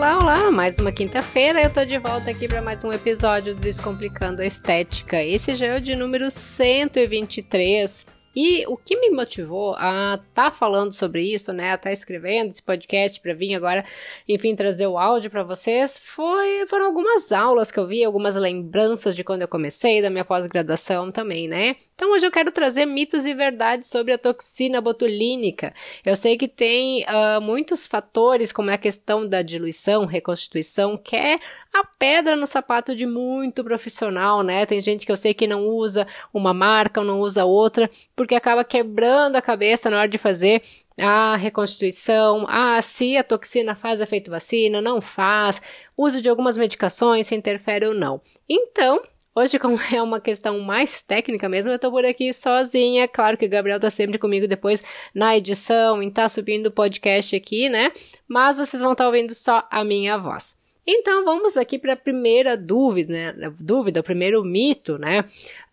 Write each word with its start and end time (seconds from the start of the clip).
Olá, 0.00 0.16
olá! 0.16 0.50
Mais 0.50 0.78
uma 0.78 0.90
quinta-feira 0.90 1.62
eu 1.62 1.68
tô 1.68 1.84
de 1.84 1.98
volta 1.98 2.30
aqui 2.30 2.48
para 2.48 2.62
mais 2.62 2.82
um 2.82 2.90
episódio 2.90 3.54
do 3.54 3.60
Descomplicando 3.60 4.40
a 4.40 4.46
Estética. 4.46 5.22
Esse 5.22 5.54
já 5.54 5.66
é 5.66 5.76
o 5.76 5.80
de 5.80 5.94
número 5.94 6.30
123 6.30 8.06
e 8.34 8.64
o 8.66 8.76
que 8.76 8.96
me 8.96 9.10
motivou 9.10 9.74
a 9.76 10.14
estar 10.14 10.44
tá 10.44 10.50
falando 10.50 10.92
sobre 10.92 11.22
isso, 11.22 11.52
né, 11.52 11.72
a 11.72 11.74
estar 11.74 11.88
tá 11.88 11.92
escrevendo 11.92 12.48
esse 12.48 12.62
podcast 12.62 13.20
para 13.20 13.34
vir 13.34 13.54
agora, 13.54 13.84
enfim, 14.28 14.54
trazer 14.54 14.86
o 14.86 14.98
áudio 14.98 15.30
para 15.30 15.42
vocês, 15.42 15.98
foi 15.98 16.66
foram 16.66 16.86
algumas 16.86 17.32
aulas 17.32 17.72
que 17.72 17.78
eu 17.78 17.86
vi, 17.86 18.04
algumas 18.04 18.36
lembranças 18.36 19.14
de 19.14 19.24
quando 19.24 19.42
eu 19.42 19.48
comecei, 19.48 20.00
da 20.00 20.10
minha 20.10 20.24
pós-graduação 20.24 21.10
também, 21.10 21.48
né? 21.48 21.74
Então 21.94 22.12
hoje 22.12 22.26
eu 22.26 22.30
quero 22.30 22.52
trazer 22.52 22.86
mitos 22.86 23.26
e 23.26 23.34
verdades 23.34 23.88
sobre 23.88 24.12
a 24.12 24.18
toxina 24.18 24.80
botulínica. 24.80 25.74
Eu 26.04 26.14
sei 26.14 26.36
que 26.36 26.46
tem 26.46 27.04
uh, 27.04 27.40
muitos 27.40 27.86
fatores, 27.86 28.52
como 28.52 28.70
é 28.70 28.74
a 28.74 28.78
questão 28.78 29.26
da 29.26 29.42
diluição, 29.42 30.04
reconstituição, 30.06 30.96
que 30.96 31.16
é 31.16 31.38
a 31.72 31.84
pedra 31.98 32.34
no 32.34 32.46
sapato 32.46 32.96
de 32.96 33.06
muito 33.06 33.62
profissional, 33.62 34.42
né? 34.42 34.66
Tem 34.66 34.80
gente 34.80 35.06
que 35.06 35.12
eu 35.12 35.16
sei 35.16 35.32
que 35.32 35.46
não 35.46 35.66
usa 35.66 36.06
uma 36.32 36.52
marca 36.52 37.00
ou 37.00 37.06
não 37.06 37.20
usa 37.20 37.44
outra, 37.44 37.88
porque 38.20 38.34
acaba 38.34 38.62
quebrando 38.62 39.36
a 39.36 39.40
cabeça 39.40 39.88
na 39.88 39.96
hora 39.96 40.06
de 40.06 40.18
fazer 40.18 40.60
a 41.00 41.36
reconstituição, 41.36 42.44
ah, 42.50 42.78
se 42.82 43.16
a 43.16 43.24
toxina 43.24 43.74
faz 43.74 43.98
efeito 43.98 44.30
vacina, 44.30 44.78
não 44.82 45.00
faz, 45.00 45.58
uso 45.96 46.20
de 46.20 46.28
algumas 46.28 46.58
medicações, 46.58 47.28
se 47.28 47.34
interfere 47.34 47.86
ou 47.86 47.94
não. 47.94 48.20
Então, 48.46 49.00
Hoje, 49.34 49.58
como 49.58 49.78
é 49.94 50.02
uma 50.02 50.20
questão 50.20 50.60
mais 50.60 51.02
técnica 51.02 51.48
mesmo, 51.48 51.72
eu 51.72 51.78
tô 51.78 51.90
por 51.90 52.04
aqui 52.04 52.30
sozinha. 52.30 53.08
Claro 53.08 53.38
que 53.38 53.46
o 53.46 53.48
Gabriel 53.48 53.80
tá 53.80 53.88
sempre 53.88 54.18
comigo 54.18 54.46
depois 54.46 54.82
na 55.14 55.34
edição 55.34 56.02
e 56.02 56.10
tá 56.10 56.28
subindo 56.28 56.66
o 56.66 56.72
podcast 56.72 57.34
aqui, 57.34 57.70
né? 57.70 57.90
Mas 58.28 58.58
vocês 58.58 58.82
vão 58.82 58.92
estar 58.92 59.04
tá 59.04 59.08
ouvindo 59.08 59.32
só 59.32 59.66
a 59.70 59.82
minha 59.82 60.18
voz. 60.18 60.59
Então 60.86 61.24
vamos 61.24 61.56
aqui 61.56 61.78
para 61.78 61.92
a 61.92 61.96
primeira 61.96 62.56
dúvida, 62.56 63.12
né? 63.12 63.54
Dúvida, 63.60 64.00
o 64.00 64.04
primeiro 64.04 64.42
mito, 64.42 64.98
né? 64.98 65.20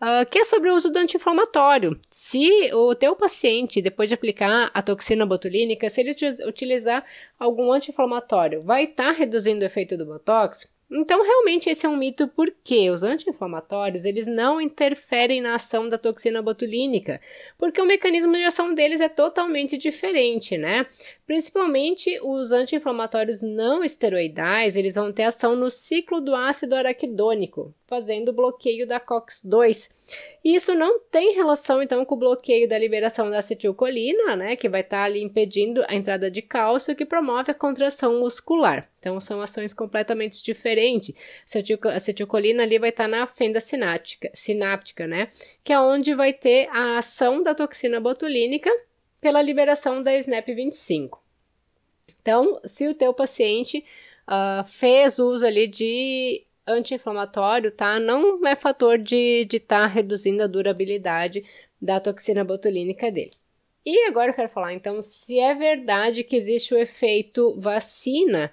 Uh, 0.01 0.29
que 0.29 0.39
é 0.39 0.43
sobre 0.43 0.69
o 0.69 0.75
uso 0.75 0.91
do 0.91 0.99
anti-inflamatório. 0.99 1.99
Se 2.09 2.71
o 2.73 2.93
teu 2.93 3.15
paciente, 3.15 3.81
depois 3.81 4.09
de 4.09 4.15
aplicar 4.15 4.69
a 4.73 4.81
toxina 4.81 5.25
botulínica, 5.25 5.89
se 5.89 6.01
ele 6.01 6.15
utilizar 6.45 7.03
algum 7.39 7.71
anti-inflamatório, 7.71 8.61
vai 8.61 8.83
estar 8.83 9.05
tá 9.05 9.11
reduzindo 9.11 9.61
o 9.61 9.65
efeito 9.65 9.97
do 9.97 10.05
botox? 10.05 10.67
Então, 10.89 11.21
realmente, 11.21 11.69
esse 11.69 11.85
é 11.85 11.89
um 11.89 11.97
mito 11.97 12.29
porque 12.29 12.89
os 12.89 13.03
anti-inflamatórios 13.03 14.05
eles 14.05 14.25
não 14.25 14.61
interferem 14.61 15.41
na 15.41 15.55
ação 15.55 15.89
da 15.89 15.97
toxina 15.97 16.41
botulínica, 16.41 17.19
porque 17.57 17.81
o 17.81 17.85
mecanismo 17.85 18.31
de 18.31 18.43
ação 18.45 18.73
deles 18.73 19.01
é 19.01 19.09
totalmente 19.09 19.77
diferente, 19.77 20.57
né? 20.57 20.85
Principalmente 21.25 22.17
os 22.23 22.53
anti-inflamatórios 22.53 23.41
não 23.41 23.83
esteroidais, 23.83 24.77
eles 24.77 24.95
vão 24.95 25.11
ter 25.11 25.23
ação 25.23 25.57
no 25.57 25.69
ciclo 25.69 26.21
do 26.21 26.33
ácido 26.33 26.73
araquidônico, 26.73 27.75
fazendo 27.85 28.31
bloqueio 28.31 28.87
da 28.87 28.97
COX-2. 28.97 29.89
E 30.47 30.55
isso 30.55 30.73
não 30.73 30.97
tem 30.97 31.33
relação 31.33 31.83
então 31.83 32.05
com 32.05 32.15
o 32.15 32.17
bloqueio 32.17 32.69
da 32.69 32.79
liberação 32.79 33.29
da 33.29 33.39
acetilcolina, 33.39 34.33
né, 34.37 34.55
que 34.55 34.69
vai 34.69 34.79
estar 34.79 34.99
tá 34.99 35.03
ali 35.03 35.21
impedindo 35.21 35.83
a 35.89 35.93
entrada 35.93 36.31
de 36.31 36.41
cálcio 36.41 36.95
que 36.95 37.05
promove 37.05 37.51
a 37.51 37.53
contração 37.53 38.21
muscular. 38.21 38.89
Então 38.97 39.19
são 39.19 39.41
ações 39.41 39.73
completamente 39.73 40.41
diferentes. 40.41 41.13
A 41.83 41.95
acetilcolina 41.95 42.63
ali 42.63 42.79
vai 42.79 42.91
estar 42.91 43.03
tá 43.03 43.07
na 43.09 43.27
fenda 43.27 43.59
sináptica, 43.59 44.31
sináptica, 44.33 45.05
né, 45.05 45.27
que 45.65 45.73
é 45.73 45.79
onde 45.81 46.15
vai 46.15 46.31
ter 46.31 46.69
a 46.69 46.97
ação 46.97 47.43
da 47.43 47.53
toxina 47.53 47.99
botulínica 47.99 48.71
pela 49.19 49.41
liberação 49.41 50.01
da 50.01 50.13
SNAP25. 50.13 51.19
Então, 52.21 52.61
se 52.63 52.87
o 52.87 52.93
teu 52.93 53.13
paciente 53.13 53.83
uh, 54.25 54.65
fez 54.65 55.19
uso 55.19 55.45
ali 55.45 55.67
de 55.67 56.46
anti-inflamatório, 56.67 57.71
tá? 57.71 57.99
Não 57.99 58.45
é 58.45 58.55
fator 58.55 58.97
de 58.97 59.47
estar 59.51 59.81
tá 59.81 59.87
reduzindo 59.87 60.43
a 60.43 60.47
durabilidade 60.47 61.43
da 61.81 61.99
toxina 61.99 62.43
botulínica 62.43 63.11
dele. 63.11 63.31
E 63.85 64.05
agora 64.07 64.31
eu 64.31 64.33
quero 64.33 64.49
falar, 64.49 64.73
então, 64.73 65.01
se 65.01 65.39
é 65.39 65.55
verdade 65.55 66.23
que 66.23 66.35
existe 66.35 66.73
o 66.73 66.77
efeito 66.77 67.55
vacina 67.57 68.51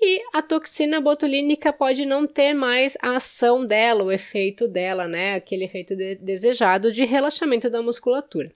e 0.00 0.22
a 0.32 0.40
toxina 0.40 1.00
botulínica 1.00 1.72
pode 1.72 2.06
não 2.06 2.26
ter 2.26 2.54
mais 2.54 2.96
a 3.02 3.16
ação 3.16 3.66
dela, 3.66 4.04
o 4.04 4.12
efeito 4.12 4.68
dela, 4.68 5.08
né? 5.08 5.34
Aquele 5.34 5.64
efeito 5.64 5.96
de 5.96 6.14
desejado 6.14 6.92
de 6.92 7.04
relaxamento 7.04 7.68
da 7.68 7.82
musculatura. 7.82 8.52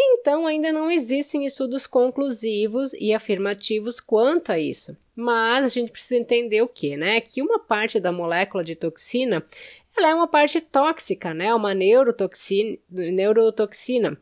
Então, 0.00 0.46
ainda 0.46 0.72
não 0.72 0.90
existem 0.90 1.44
estudos 1.44 1.86
conclusivos 1.86 2.92
e 2.92 3.12
afirmativos 3.12 3.98
quanto 4.00 4.52
a 4.52 4.58
isso. 4.58 4.96
Mas 5.14 5.64
a 5.64 5.68
gente 5.68 5.90
precisa 5.90 6.20
entender 6.20 6.62
o 6.62 6.68
que, 6.68 6.96
né? 6.96 7.20
Que 7.20 7.42
uma 7.42 7.58
parte 7.58 7.98
da 7.98 8.12
molécula 8.12 8.62
de 8.62 8.76
toxina 8.76 9.44
ela 9.96 10.10
é 10.10 10.14
uma 10.14 10.28
parte 10.28 10.60
tóxica, 10.60 11.34
né? 11.34 11.52
Uma 11.52 11.74
neurotoxina, 11.74 12.78
neurotoxina. 12.88 14.16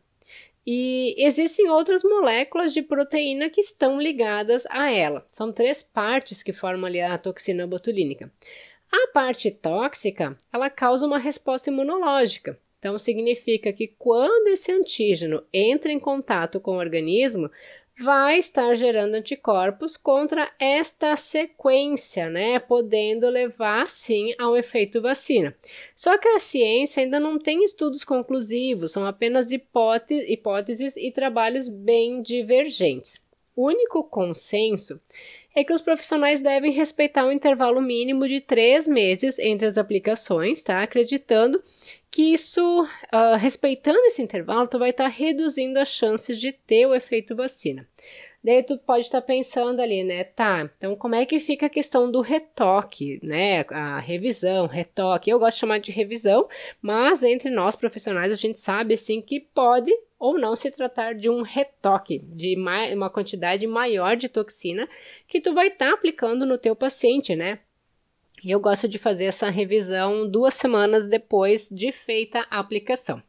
E 0.67 1.15
existem 1.19 1.69
outras 1.69 2.03
moléculas 2.03 2.73
de 2.73 2.81
proteína 2.81 3.51
que 3.51 3.61
estão 3.61 4.01
ligadas 4.01 4.65
a 4.71 4.91
ela. 4.91 5.23
São 5.31 5.53
três 5.53 5.83
partes 5.83 6.43
que 6.43 6.53
formam 6.53 6.87
ali 6.87 7.01
a 7.01 7.19
toxina 7.19 7.67
botulínica. 7.67 8.33
A 8.91 9.09
parte 9.09 9.51
tóxica, 9.51 10.35
ela 10.51 10.71
causa 10.71 11.07
uma 11.07 11.19
resposta 11.19 11.69
imunológica. 11.71 12.59
Então, 12.79 12.99
significa 12.99 13.73
que 13.73 13.89
quando 13.99 14.49
esse 14.49 14.71
antígeno 14.71 15.43
entra 15.53 15.91
em 15.91 15.99
contato 15.99 16.61
com 16.61 16.73
o 16.73 16.79
organismo, 16.79 17.51
vai 17.99 18.39
estar 18.39 18.75
gerando 18.75 19.15
anticorpos 19.15 19.97
contra 19.97 20.51
esta 20.59 21.17
sequência, 21.17 22.29
né? 22.29 22.59
Podendo 22.59 23.29
levar 23.29 23.89
sim 23.89 24.35
ao 24.39 24.57
efeito 24.57 25.01
vacina. 25.01 25.57
Só 25.95 26.19
que 26.19 26.29
a 26.29 26.39
ciência 26.39 27.03
ainda 27.03 27.19
não 27.19 27.39
tem 27.39 27.65
estudos 27.65 28.05
conclusivos, 28.05 28.93
são 28.93 29.07
apenas 29.07 29.51
hipóteses 29.51 30.97
e 30.97 31.11
trabalhos 31.11 31.69
bem 31.69 32.21
divergentes. 32.21 33.25
O 33.55 33.69
único 33.69 34.05
consenso 34.05 35.01
é 35.55 35.65
que 35.65 35.73
os 35.73 35.81
profissionais 35.81 36.43
devem 36.43 36.71
respeitar 36.73 37.25
um 37.25 37.33
intervalo 37.33 37.81
mínimo 37.81 38.29
de 38.29 38.43
três 38.43 38.87
meses 38.87 39.39
entre 39.39 39.67
as 39.67 39.79
aplicações, 39.79 40.63
tá? 40.63 40.83
Acreditando 40.83 41.63
que 42.17 42.33
isso, 42.33 42.83
uh, 42.83 43.37
respeitando 43.39 43.99
esse 44.07 44.23
intervalo, 44.23 44.67
tu 44.67 44.79
vai 44.79 44.89
estar 44.89 45.05
tá 45.05 45.11
reduzindo 45.11 45.79
as 45.79 45.89
chances 45.89 46.41
de 46.41 46.51
ter 46.51 46.87
o 46.87 46.95
efeito 46.95 47.37
vacina. 47.37 47.87
Daí 48.43 48.63
tu 48.63 48.79
pode 48.79 49.05
estar 49.05 49.21
tá 49.21 49.27
pensando 49.27 49.81
ali, 49.81 50.03
né? 50.03 50.25
Tá, 50.25 50.67
então 50.79 50.97
como 50.97 51.15
é 51.15 51.27
que 51.27 51.39
fica 51.39 51.67
a 51.67 51.69
questão 51.69 52.11
do 52.11 52.23
retoque, 52.23 53.21
né? 53.23 53.67
A 53.69 54.01
revisão, 54.01 54.67
retoque. 54.67 55.29
Eu 55.29 55.39
gosto 55.39 55.57
de 55.57 55.61
chamar 55.61 55.79
de 55.79 55.93
revisão, 55.93 56.49
mas 56.81 57.23
entre 57.23 57.51
nós 57.51 57.77
profissionais 57.77 58.33
a 58.33 58.37
gente 58.37 58.59
sabe 58.59 58.95
assim 58.95 59.21
que 59.21 59.39
pode 59.39 59.93
ou 60.19 60.39
não 60.39 60.57
se 60.57 60.71
tratar 60.71 61.15
de 61.15 61.29
um 61.29 61.43
retoque, 61.43 62.21
de 62.21 62.57
uma 62.95 63.11
quantidade 63.11 63.67
maior 63.67 64.17
de 64.17 64.31
toxina 64.31 64.89
que 65.29 65.39
tu 65.39 65.53
vai 65.53 65.67
estar 65.67 65.89
tá 65.89 65.93
aplicando 65.93 66.47
no 66.47 66.57
teu 66.57 66.75
paciente, 66.75 67.37
né? 67.37 67.59
Eu 68.49 68.61
gosto 68.61 68.87
de 68.87 68.97
fazer 68.97 69.25
essa 69.25 69.51
revisão 69.51 70.29
duas 70.29 70.55
semanas 70.55 71.09
depois 71.09 71.69
de 71.69 71.91
feita 71.91 72.47
a 72.49 72.61
aplicação. 72.61 73.21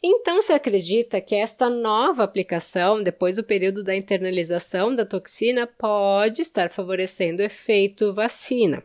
Então, 0.00 0.40
se 0.40 0.52
acredita 0.52 1.20
que 1.20 1.34
esta 1.34 1.68
nova 1.68 2.24
aplicação, 2.24 3.02
depois 3.02 3.36
do 3.36 3.44
período 3.44 3.84
da 3.84 3.94
internalização 3.94 4.94
da 4.94 5.04
toxina, 5.04 5.66
pode 5.66 6.42
estar 6.42 6.70
favorecendo 6.70 7.42
o 7.42 7.44
efeito 7.44 8.12
vacina. 8.12 8.84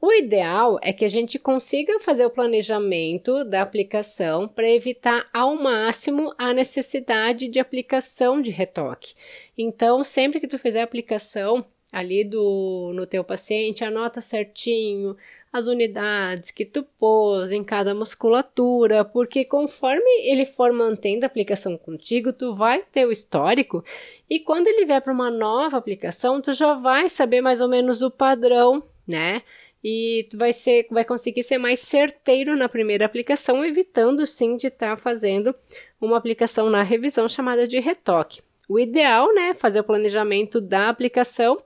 O 0.00 0.12
ideal 0.12 0.78
é 0.80 0.92
que 0.92 1.04
a 1.04 1.08
gente 1.08 1.38
consiga 1.38 1.98
fazer 1.98 2.24
o 2.24 2.30
planejamento 2.30 3.44
da 3.44 3.62
aplicação 3.62 4.46
para 4.46 4.68
evitar 4.68 5.28
ao 5.34 5.56
máximo 5.56 6.32
a 6.38 6.52
necessidade 6.52 7.48
de 7.48 7.58
aplicação 7.58 8.40
de 8.40 8.52
retoque. 8.52 9.14
Então, 9.56 10.04
sempre 10.04 10.38
que 10.38 10.46
tu 10.46 10.56
fizer 10.56 10.82
a 10.82 10.84
aplicação, 10.84 11.66
ali 11.92 12.24
do 12.24 12.92
no 12.94 13.06
teu 13.06 13.24
paciente, 13.24 13.84
anota 13.84 14.20
certinho 14.20 15.16
as 15.52 15.66
unidades 15.66 16.50
que 16.50 16.64
tu 16.64 16.82
pôs 16.98 17.52
em 17.52 17.64
cada 17.64 17.94
musculatura, 17.94 19.04
porque 19.04 19.44
conforme 19.44 20.08
ele 20.22 20.44
for 20.44 20.72
mantendo 20.72 21.24
a 21.24 21.26
aplicação 21.26 21.76
contigo, 21.78 22.32
tu 22.32 22.54
vai 22.54 22.82
ter 22.82 23.06
o 23.06 23.12
histórico 23.12 23.82
e 24.28 24.38
quando 24.40 24.66
ele 24.66 24.84
vier 24.84 25.00
para 25.00 25.12
uma 25.12 25.30
nova 25.30 25.78
aplicação, 25.78 26.40
tu 26.40 26.52
já 26.52 26.74
vai 26.74 27.08
saber 27.08 27.40
mais 27.40 27.60
ou 27.60 27.68
menos 27.68 28.02
o 28.02 28.10
padrão, 28.10 28.82
né? 29.06 29.42
E 29.82 30.26
tu 30.30 30.36
vai 30.36 30.52
ser, 30.52 30.86
vai 30.90 31.04
conseguir 31.04 31.42
ser 31.42 31.56
mais 31.56 31.80
certeiro 31.80 32.56
na 32.56 32.68
primeira 32.68 33.06
aplicação, 33.06 33.64
evitando 33.64 34.26
sim 34.26 34.56
de 34.56 34.66
estar 34.66 34.90
tá 34.90 34.96
fazendo 34.96 35.54
uma 36.00 36.16
aplicação 36.16 36.68
na 36.68 36.82
revisão 36.82 37.28
chamada 37.28 37.66
de 37.66 37.78
retoque. 37.78 38.40
O 38.68 38.78
ideal, 38.78 39.34
né, 39.34 39.54
fazer 39.54 39.80
o 39.80 39.84
planejamento 39.84 40.60
da 40.60 40.90
aplicação 40.90 41.56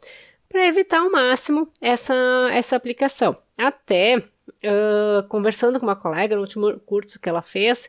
para 0.48 0.66
evitar 0.66 1.00
ao 1.00 1.10
máximo 1.10 1.68
essa, 1.80 2.14
essa 2.52 2.76
aplicação. 2.76 3.36
Até 3.56 4.18
uh, 4.18 5.26
conversando 5.28 5.80
com 5.80 5.86
uma 5.86 5.96
colega 5.96 6.36
no 6.36 6.42
último 6.42 6.78
curso 6.80 7.18
que 7.18 7.28
ela 7.28 7.42
fez, 7.42 7.88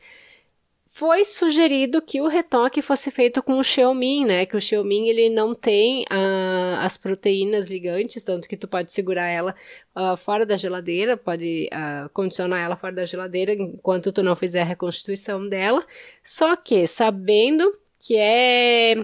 foi 0.96 1.26
sugerido 1.26 2.04
que 2.04 2.22
o 2.22 2.28
retoque 2.28 2.80
fosse 2.80 3.10
feito 3.10 3.42
com 3.42 3.58
o 3.58 3.64
Xiaomi, 3.64 4.24
né? 4.26 4.46
Que 4.46 4.56
o 4.56 4.62
Xiaomi 4.62 5.10
ele 5.10 5.28
não 5.28 5.56
tem 5.56 6.04
uh, 6.04 6.78
as 6.82 7.00
proteínas 7.00 7.68
ligantes, 7.68 8.24
tanto 8.24 8.48
que 8.48 8.56
tu 8.56 8.68
pode 8.68 8.92
segurar 8.92 9.28
ela 9.28 9.56
uh, 9.96 10.16
fora 10.16 10.46
da 10.46 10.56
geladeira, 10.56 11.18
pode 11.18 11.68
uh, 11.74 12.08
condicionar 12.10 12.64
ela 12.64 12.76
fora 12.76 12.94
da 12.94 13.06
geladeira 13.06 13.54
enquanto 13.54 14.12
tu 14.12 14.22
não 14.22 14.36
fizer 14.36 14.62
a 14.62 14.66
reconstituição 14.66 15.50
dela. 15.50 15.84
Só 16.24 16.56
que 16.56 16.86
sabendo 16.86 17.74
que 18.06 18.16
é 18.18 18.96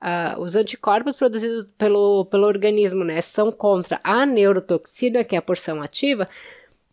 Uh, 0.00 0.40
os 0.40 0.54
anticorpos 0.54 1.16
produzidos 1.16 1.64
pelo, 1.76 2.24
pelo 2.26 2.46
organismo 2.46 3.02
né, 3.02 3.20
são 3.20 3.50
contra 3.50 3.98
a 4.04 4.24
neurotoxina, 4.24 5.24
que 5.24 5.34
é 5.34 5.38
a 5.40 5.42
porção 5.42 5.82
ativa, 5.82 6.28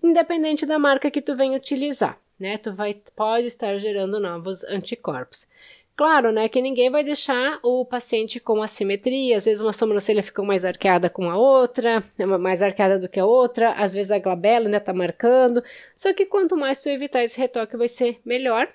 independente 0.01 0.65
da 0.65 0.79
marca 0.79 1.11
que 1.11 1.21
tu 1.21 1.35
venha 1.35 1.55
utilizar 1.55 2.17
né? 2.39 2.57
Tu 2.57 2.73
vai, 2.73 3.01
pode 3.15 3.47
estar 3.47 3.77
gerando 3.77 4.19
novos 4.19 4.63
anticorpos. 4.65 5.47
Claro, 5.95 6.29
né, 6.29 6.49
que 6.49 6.61
ninguém 6.61 6.89
vai 6.89 7.05
deixar 7.05 7.57
o 7.63 7.85
paciente 7.85 8.37
com 8.37 8.61
assimetria, 8.61 9.37
às 9.37 9.45
vezes 9.45 9.61
uma 9.63 9.71
sobrancelha 9.71 10.21
fica 10.21 10.43
mais 10.43 10.65
arqueada 10.65 11.09
com 11.09 11.31
a 11.31 11.37
outra, 11.37 12.03
é 12.19 12.25
mais 12.25 12.61
arqueada 12.61 12.99
do 12.99 13.07
que 13.07 13.17
a 13.17 13.25
outra, 13.25 13.71
às 13.71 13.93
vezes 13.93 14.11
a 14.11 14.19
glabela, 14.19 14.67
né, 14.67 14.77
tá 14.79 14.93
marcando. 14.93 15.63
Só 15.95 16.13
que 16.13 16.25
quanto 16.25 16.57
mais 16.57 16.81
tu 16.81 16.89
evitar 16.89 17.23
esse 17.23 17.39
retoque 17.39 17.77
vai 17.77 17.87
ser 17.87 18.19
melhor. 18.25 18.67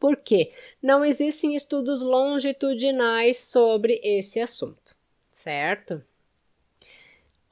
Por 0.00 0.16
quê? 0.16 0.50
Não 0.82 1.04
existem 1.04 1.54
estudos 1.54 2.00
longitudinais 2.00 3.38
sobre 3.38 4.00
esse 4.02 4.40
assunto, 4.40 4.96
certo? 5.30 6.02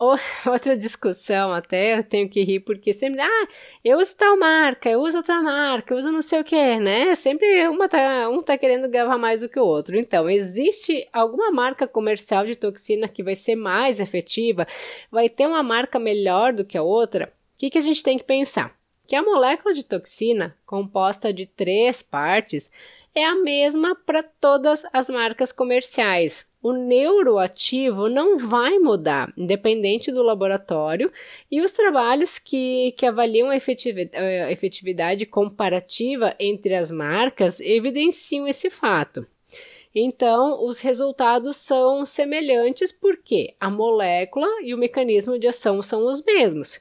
outra 0.47 0.77
discussão 0.77 1.53
até, 1.53 1.99
eu 1.99 2.05
tenho 2.05 2.29
que 2.29 2.43
rir, 2.43 2.61
porque 2.61 2.93
sempre, 2.93 3.21
ah, 3.21 3.49
eu 3.85 3.99
uso 3.99 4.17
tal 4.17 4.39
marca, 4.39 4.89
eu 4.89 5.01
uso 5.01 5.19
outra 5.19 5.43
marca, 5.43 5.93
eu 5.93 5.99
uso 5.99 6.13
não 6.13 6.23
sei 6.23 6.41
o 6.41 6.45
que, 6.45 6.79
né? 6.79 7.15
Sempre 7.17 7.69
uma 7.69 7.89
tá, 7.89 8.29
um 8.31 8.41
tá 8.43 8.57
querendo 8.57 8.89
gravar 8.89 9.19
mais 9.19 9.41
do 9.41 9.49
que 9.49 9.59
o 9.59 9.65
outro. 9.65 9.99
Então, 9.99 10.31
existe 10.31 11.07
alguma 11.13 11.51
marca 11.51 11.87
comercial 11.87 12.47
de 12.47 12.55
toxina 12.55 13.09
que 13.09 13.23
vai 13.23 13.35
ser 13.35 13.57
mais 13.57 14.01
efetiva? 14.01 14.67
Vai 15.11 15.29
ter 15.29 15.47
uma 15.47 15.63
marca 15.63 15.99
melhor 15.99 16.53
do 16.53 16.65
que 16.65 16.79
a 16.79 16.83
outra? 16.83 17.33
O 17.57 17.59
que, 17.59 17.71
que 17.71 17.79
a 17.79 17.83
gente 17.83 18.03
tem 18.03 18.17
que 18.17 18.25
pensar? 18.25 18.73
Que 19.09 19.17
a 19.17 19.23
molécula 19.23 19.75
de 19.75 19.83
toxina, 19.83 20.57
composta 20.65 21.33
de 21.33 21.47
três 21.47 22.01
partes, 22.01 22.71
é 23.13 23.25
a 23.25 23.35
mesma 23.35 23.97
para 23.97 24.23
todas 24.23 24.87
as 24.93 25.11
marcas 25.11 25.51
comerciais 25.51 26.49
o 26.63 26.73
neuroativo 26.73 28.09
não 28.09 28.37
vai 28.37 28.79
mudar, 28.79 29.33
independente 29.37 30.11
do 30.11 30.23
laboratório, 30.23 31.11
e 31.51 31.61
os 31.61 31.73
trabalhos 31.73 32.39
que, 32.39 32.93
que 32.93 33.07
avaliam 33.07 33.51
a 33.51 33.57
efetividade, 33.57 34.17
a 34.17 34.51
efetividade 34.51 35.25
comparativa 35.25 36.35
entre 36.39 36.75
as 36.75 36.91
marcas 36.91 37.61
evidenciam 37.61 38.47
esse 38.49 38.71
fato. 38.71 39.27
Então, 39.95 40.65
os 40.65 40.81
resultados 40.81 41.57
são 41.57 42.05
semelhantes 42.05 42.93
porque 42.93 43.55
a 43.59 43.71
molécula 43.71 44.47
e 44.63 44.75
o 44.75 44.79
mecanismo 44.79 45.39
de 45.39 45.47
ação 45.47 45.81
são 45.83 46.07
os 46.07 46.23
mesmos. 46.23 46.81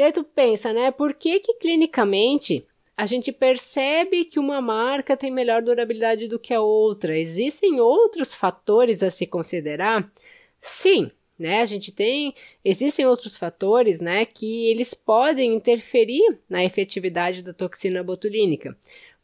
Daí 0.00 0.12
tu 0.12 0.24
pensa, 0.24 0.72
né? 0.72 0.90
Por 0.90 1.12
que 1.12 1.40
que 1.40 1.58
clinicamente 1.58 2.64
a 2.96 3.04
gente 3.04 3.30
percebe 3.30 4.24
que 4.24 4.38
uma 4.38 4.58
marca 4.58 5.14
tem 5.14 5.30
melhor 5.30 5.60
durabilidade 5.60 6.26
do 6.26 6.38
que 6.38 6.54
a 6.54 6.62
outra. 6.62 7.18
Existem 7.18 7.82
outros 7.82 8.32
fatores 8.32 9.02
a 9.02 9.10
se 9.10 9.26
considerar? 9.26 10.10
Sim, 10.58 11.10
né? 11.38 11.60
A 11.60 11.66
gente 11.66 11.92
tem, 11.92 12.32
existem 12.64 13.04
outros 13.04 13.36
fatores, 13.36 14.00
né, 14.00 14.24
que 14.24 14.70
eles 14.70 14.94
podem 14.94 15.52
interferir 15.54 16.38
na 16.48 16.64
efetividade 16.64 17.42
da 17.42 17.52
toxina 17.52 18.02
botulínica. 18.02 18.74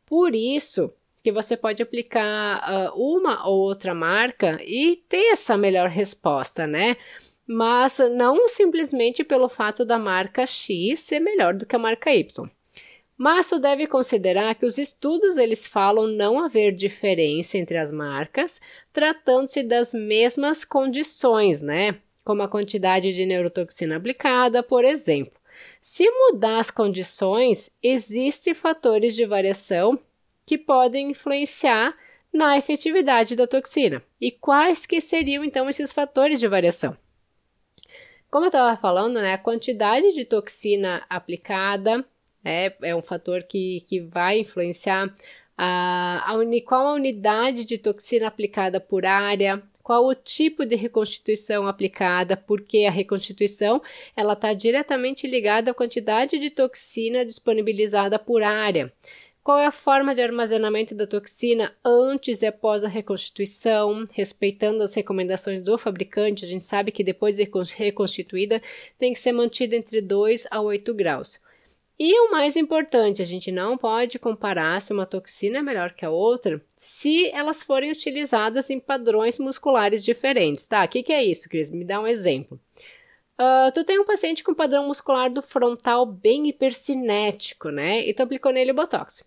Por 0.05 0.35
isso 0.35 0.93
que 1.25 1.33
você 1.33 1.57
pode 1.57 1.83
aplicar 1.83 2.93
uh, 2.93 3.01
uma 3.01 3.49
ou 3.49 3.61
outra 3.61 3.95
marca 3.95 4.59
e 4.63 5.03
ter 5.09 5.33
essa 5.33 5.57
melhor 5.57 5.89
resposta, 5.89 6.67
né? 6.67 6.99
Mas 7.47 7.99
não 8.17 8.49
simplesmente 8.49 9.23
pelo 9.23 9.49
fato 9.49 9.85
da 9.85 9.99
marca 9.99 10.47
X 10.47 11.01
ser 11.01 11.21
melhor 11.21 11.55
do 11.55 11.65
que 11.65 11.77
a 11.77 11.79
marca 11.79 12.15
Y. 12.15 12.51
Masso 13.17 13.59
deve 13.59 13.87
considerar 13.87 14.55
que 14.57 14.67
os 14.67 14.77
estudos 14.77 15.39
eles 15.39 15.67
falam 15.67 16.07
não 16.07 16.39
haver 16.39 16.73
diferença 16.73 17.57
entre 17.57 17.79
as 17.79 17.91
marcas, 17.91 18.61
tratando-se 18.93 19.63
das 19.63 19.95
mesmas 19.95 20.65
condições, 20.65 21.63
né? 21.63 21.97
Como 22.23 22.43
a 22.43 22.49
quantidade 22.49 23.15
de 23.15 23.25
neurotoxina 23.25 23.97
aplicada, 23.97 24.63
por 24.63 24.85
exemplo. 24.85 25.33
Se 25.81 26.05
mudar 26.11 26.59
as 26.59 26.71
condições, 26.71 27.71
existem 27.83 28.53
fatores 28.53 29.15
de 29.15 29.25
variação 29.25 29.99
que 30.45 30.59
podem 30.59 31.13
influenciar 31.13 31.97
na 32.31 32.59
efetividade 32.59 33.35
da 33.35 33.47
toxina. 33.47 34.03
E 34.21 34.31
quais 34.31 34.85
que 34.85 35.01
seriam 35.01 35.43
então 35.43 35.71
esses 35.71 35.91
fatores 35.93 36.39
de 36.39 36.47
variação? 36.47 36.95
Como 38.37 38.45
eu 38.45 38.49
estava 38.49 38.77
falando, 38.77 39.15
né, 39.15 39.33
a 39.33 39.39
quantidade 39.39 40.13
de 40.13 40.23
toxina 40.23 41.03
aplicada, 41.09 42.05
é, 42.45 42.71
é 42.83 42.95
um 42.95 43.01
fator 43.01 43.43
que, 43.45 43.83
que 43.89 43.99
vai 43.99 44.41
influenciar 44.41 45.11
a, 45.57 46.23
a 46.23 46.35
uni, 46.35 46.61
qual 46.61 46.87
a 46.87 46.93
unidade 46.93 47.65
de 47.65 47.79
toxina 47.79 48.27
aplicada 48.27 48.79
por 48.79 49.07
área, 49.07 49.63
qual 49.83 50.05
o 50.05 50.15
tipo 50.15 50.67
de 50.67 50.77
reconstituição 50.77 51.67
aplicada, 51.67 52.37
porque 52.37 52.85
a 52.85 52.91
reconstituição 52.91 53.81
ela 54.15 54.35
está 54.35 54.53
diretamente 54.53 55.27
ligada 55.27 55.71
à 55.71 55.75
quantidade 55.75 56.39
de 56.39 56.51
toxina 56.51 57.25
disponibilizada 57.25 58.19
por 58.19 58.43
área. 58.43 58.93
Qual 59.47 59.61
é 59.61 59.67
a 59.67 59.71
forma 59.71 60.13
de 60.13 60.21
armazenamento 60.21 60.93
da 60.93 61.07
toxina 61.07 61.73
antes 61.85 62.43
e 62.43 62.47
após 62.47 62.83
a 62.83 62.89
reconstituição, 62.89 64.05
respeitando 64.13 64.83
as 64.83 64.93
recomendações 64.93 65.63
do 65.63 65.79
fabricante? 65.79 66.45
A 66.45 66.49
gente 66.49 66.65
sabe 66.65 66.91
que 66.91 67.05
depois 67.05 67.37
de 67.37 67.49
reconstituída 67.77 68.61
tem 68.99 69.13
que 69.13 69.21
ser 69.21 69.31
mantida 69.31 69.77
entre 69.77 70.01
2 70.01 70.49
a 70.51 70.61
8 70.61 70.93
graus. 70.95 71.41
E 71.97 72.13
o 72.23 72.33
mais 72.33 72.57
importante, 72.57 73.23
a 73.23 73.25
gente 73.25 73.53
não 73.53 73.79
pode 73.79 74.19
comparar 74.19 74.81
se 74.81 74.93
uma 74.93 75.07
toxina 75.07 75.59
é 75.59 75.63
melhor 75.63 75.95
que 75.95 76.05
a 76.05 76.11
outra 76.11 76.61
se 76.77 77.31
elas 77.31 77.63
forem 77.63 77.93
utilizadas 77.93 78.69
em 78.69 78.81
padrões 78.81 79.39
musculares 79.39 80.05
diferentes, 80.05 80.67
tá? 80.67 80.85
O 80.85 80.89
que, 80.89 81.05
que 81.05 81.13
é 81.13 81.23
isso, 81.23 81.49
Cris? 81.49 81.71
Me 81.71 81.85
dá 81.85 82.01
um 82.01 82.07
exemplo. 82.09 82.61
Uh, 83.39 83.71
tu 83.73 83.85
tem 83.85 84.01
um 84.01 84.05
paciente 84.05 84.43
com 84.43 84.53
padrão 84.53 84.89
muscular 84.89 85.31
do 85.31 85.41
frontal 85.41 86.05
bem 86.05 86.49
hipercinético, 86.49 87.69
né? 87.69 88.05
E 88.05 88.13
tu 88.13 88.25
aplicou 88.25 88.51
nele 88.51 88.73
Botox. 88.73 89.25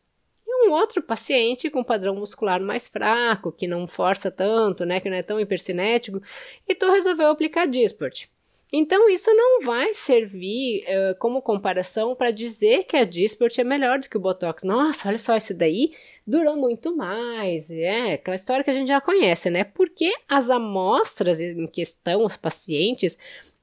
Um 0.66 0.72
outro 0.72 1.02
paciente 1.02 1.70
com 1.70 1.84
padrão 1.84 2.16
muscular 2.16 2.62
mais 2.62 2.88
fraco, 2.88 3.52
que 3.52 3.68
não 3.68 3.88
força 3.88 4.30
tanto, 4.30 4.86
né? 4.86 5.00
Que 5.00 5.10
não 5.10 5.18
é 5.18 5.24
tão 5.24 5.40
hipercinético, 5.40 6.22
e 6.68 6.76
tu 6.76 6.90
resolveu 6.92 7.30
aplicar 7.30 7.66
Dysport. 7.66 8.28
Então, 8.72 9.10
isso 9.10 9.34
não 9.34 9.62
vai 9.62 9.94
servir 9.96 10.84
uh, 10.84 11.18
como 11.18 11.42
comparação 11.42 12.16
para 12.16 12.30
dizer 12.30 12.84
que 12.84 12.96
a 12.96 13.04
Dysport 13.04 13.58
é 13.58 13.64
melhor 13.64 14.00
do 14.00 14.08
que 14.08 14.18
o 14.18 14.20
Botox. 14.20 14.64
Nossa, 14.64 15.10
olha 15.10 15.18
só, 15.18 15.36
esse 15.36 15.56
daí 15.56 15.92
durou 16.26 16.56
muito 16.56 16.96
mais. 16.96 17.72
É 17.72 18.14
aquela 18.14 18.36
história 18.36 18.64
que 18.64 18.70
a 18.70 18.74
gente 18.74 18.88
já 18.88 19.02
conhece, 19.02 19.50
né? 19.50 19.64
Porque 19.64 20.12
as 20.28 20.52
amostras 20.52 21.42
em 21.42 21.66
questão, 21.66 22.24
os 22.24 22.38
pacientes, 22.38 23.18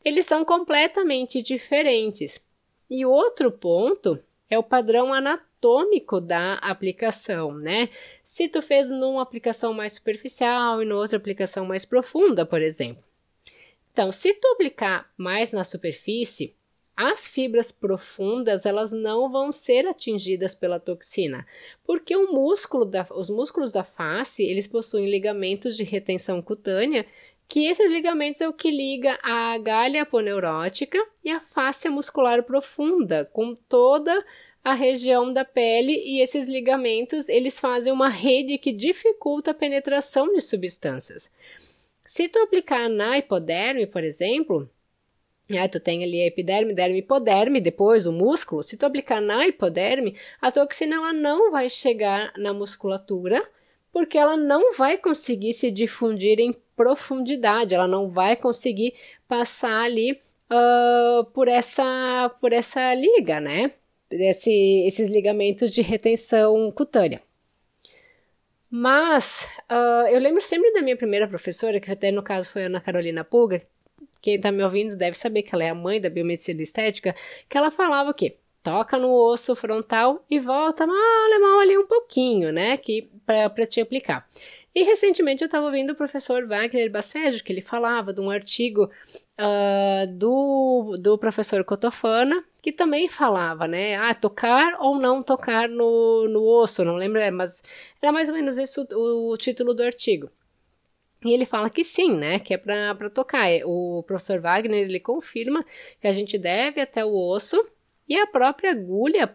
eles 0.05 0.27
são 0.27 0.45
completamente 0.45 1.41
diferentes. 1.41 2.41
E 2.91 3.07
outro 3.07 3.53
ponto 3.53 4.19
é 4.51 4.59
o 4.59 4.63
padrão 4.63 5.15
anatômico 5.15 5.56
da 6.21 6.55
aplicação, 6.55 7.55
né? 7.55 7.89
Se 8.23 8.49
tu 8.49 8.63
fez 8.63 8.89
numa 8.91 9.23
aplicação 9.23 9.73
mais 9.73 9.95
superficial 9.95 10.83
e 10.83 10.87
na 10.87 10.95
outra 10.95 11.17
aplicação 11.17 11.65
mais 11.67 11.85
profunda, 11.85 12.47
por 12.47 12.63
exemplo. 12.63 13.05
Então, 13.93 14.13
se 14.13 14.35
tu 14.35 14.47
aplicar 14.49 15.11
mais 15.17 15.53
na 15.53 15.65
superfície, 15.65 16.55
as 16.97 17.29
fibras 17.29 17.71
profundas 17.71 18.65
elas 18.65 18.91
não 18.91 19.31
vão 19.31 19.53
ser 19.53 19.87
atingidas 19.87 20.55
pela 20.55 20.81
toxina, 20.81 21.47
porque 21.85 22.17
o 22.17 22.33
músculo 22.33 22.87
da, 22.87 23.07
os 23.11 23.29
músculos 23.29 23.73
da 23.73 23.85
face 23.85 24.43
eles 24.43 24.67
possuem 24.67 25.11
ligamentos 25.11 25.77
de 25.77 25.85
retenção 25.85 26.41
cutânea, 26.41 27.07
que 27.49 27.67
esses 27.67 27.93
ligamentos 27.93 28.41
é 28.41 28.49
o 28.49 28.53
que 28.53 28.71
liga 28.71 29.19
a 29.23 29.57
galha 29.59 30.03
aponeurótica 30.03 30.99
e 31.23 31.31
a 31.31 31.41
face 31.41 31.89
muscular 31.89 32.43
profunda 32.43 33.29
com 33.33 33.55
toda 33.55 34.25
a 34.67 34.75
região 34.75 35.33
da 35.33 35.45
pele 35.45 35.93
e 36.05 36.21
esses 36.21 36.49
ligamentos 36.49 37.29
eles 37.29 37.57
fazem 37.61 37.93
uma 37.93 38.09
rede 38.09 38.59
que 38.59 38.73
dificulta 38.73 39.53
a 39.53 39.55
penetração 39.55 40.35
de 40.35 40.41
substâncias. 40.41 41.31
Se 42.05 42.29
tu 42.29 42.41
aplicar 42.41 42.89
na 42.89 43.17
hipoderme, 43.17 43.87
por 43.87 44.03
exemplo, 44.03 44.69
aí 45.49 45.69
tu 45.69 45.79
tem 45.79 46.03
ali 46.03 46.21
a 46.21 46.27
epiderme, 46.27 46.75
derme, 46.75 46.99
hipoderme, 46.99 47.61
depois 47.61 48.09
o 48.09 48.13
músculo. 48.13 48.65
Se 48.65 48.77
tu 48.77 48.85
aplicar 48.85 49.21
na 49.21 49.47
hipoderme, 49.47 50.17
a 50.43 50.51
toxina 50.51 50.97
ela 50.97 51.13
não 51.13 51.53
vai 51.53 51.71
chegar 51.71 52.33
na 52.37 52.53
musculatura, 52.53 53.49
porque 53.93 54.19
ela 54.19 54.37
não 54.37 54.75
vai 54.75 54.99
conseguir 54.99 55.53
se 55.53 55.71
difundir 55.71 56.41
em 56.41 56.53
profundidade, 56.75 57.73
ela 57.73 57.87
não 57.87 58.09
vai 58.09 58.35
conseguir 58.35 58.95
passar 59.29 59.85
ali 59.85 60.19
uh, 60.51 61.25
por 61.27 61.47
essa 61.47 62.35
por 62.41 62.53
essa 62.53 62.93
liga, 62.95 63.39
né? 63.39 63.71
Esse, 64.21 64.85
esses 64.87 65.09
ligamentos 65.09 65.71
de 65.71 65.83
retenção 65.83 66.71
cutânea. 66.71 67.21
Mas 68.71 69.49
uh, 69.71 70.09
eu 70.09 70.19
lembro 70.19 70.43
sempre 70.43 70.73
da 70.73 70.83
minha 70.83 70.97
primeira 70.97 71.29
professora, 71.29 71.81
que 71.81 71.91
até 71.91 72.11
no 72.11 72.23
caso 72.23 72.49
foi 72.49 72.65
a 72.65 72.67
Ana 72.67 72.81
Carolina 72.81 73.25
Puga, 73.25 73.63
quem 74.21 74.41
tá 74.41 74.51
me 74.51 74.63
ouvindo 74.63 74.97
deve 74.97 75.17
saber 75.17 75.43
que 75.43 75.55
ela 75.55 75.65
é 75.65 75.69
a 75.69 75.75
mãe 75.75 76.01
da 76.01 76.11
biomedicina 76.11 76.61
estética, 76.61 77.15
que 77.49 77.57
ela 77.57 77.71
falava 77.71 78.11
o 78.11 78.15
quê? 78.15 78.37
Toca 78.63 78.99
no 78.99 79.13
osso 79.13 79.55
frontal 79.55 80.25
e 80.29 80.41
volta 80.41 80.85
mal, 80.85 80.97
mal 81.41 81.61
ali 81.61 81.79
um 81.79 81.87
pouquinho, 81.87 82.53
né? 82.53 82.77
Que 82.77 83.09
para 83.25 83.67
te 83.67 83.81
aplicar. 83.81 84.27
E 84.75 84.83
recentemente 84.83 85.43
eu 85.43 85.47
estava 85.47 85.67
ouvindo 85.67 85.93
o 85.93 85.95
professor 85.95 86.45
Wagner 86.45 86.91
Bacejo, 86.91 87.43
que 87.45 87.53
ele 87.53 87.63
falava 87.63 88.13
de 88.13 88.21
um 88.21 88.29
artigo 88.29 88.91
uh, 89.39 90.07
do, 90.13 90.99
do 91.01 91.17
professor 91.17 91.65
Cotofana, 91.65 92.45
que 92.67 92.73
também 92.73 93.09
falava, 93.09 93.69
né? 93.69 93.95
Ah, 93.95 94.13
tocar 94.13 94.81
ou 94.81 94.99
não 94.99 95.23
tocar 95.23 95.69
no, 95.69 96.27
no 96.27 96.43
osso, 96.43 96.85
não 96.85 96.97
lembro, 96.97 97.21
é, 97.21 97.31
mas 97.31 97.63
era 98.03 98.11
mais 98.11 98.29
ou 98.29 98.35
menos 98.35 98.59
esse 98.59 98.81
o, 98.93 99.31
o 99.31 99.37
título 99.37 99.73
do 99.73 99.85
artigo. 99.85 100.29
E 101.25 101.33
ele 101.33 101.47
fala 101.47 101.71
que 101.71 101.85
sim, 101.85 102.17
né? 102.17 102.41
Que 102.41 102.55
é 102.55 102.59
para 102.59 103.09
tocar. 103.09 103.49
É, 103.49 103.63
o 103.65 104.03
professor 104.05 104.41
Wagner 104.41 104.83
ele 104.83 104.99
confirma 104.99 105.65
que 106.01 106.09
a 106.09 106.13
gente 106.13 106.37
deve 106.37 106.81
até 106.81 107.05
o 107.05 107.15
osso 107.15 107.57
e 108.09 108.19
a 108.19 108.27
própria 108.27 108.73
agulha, 108.73 109.29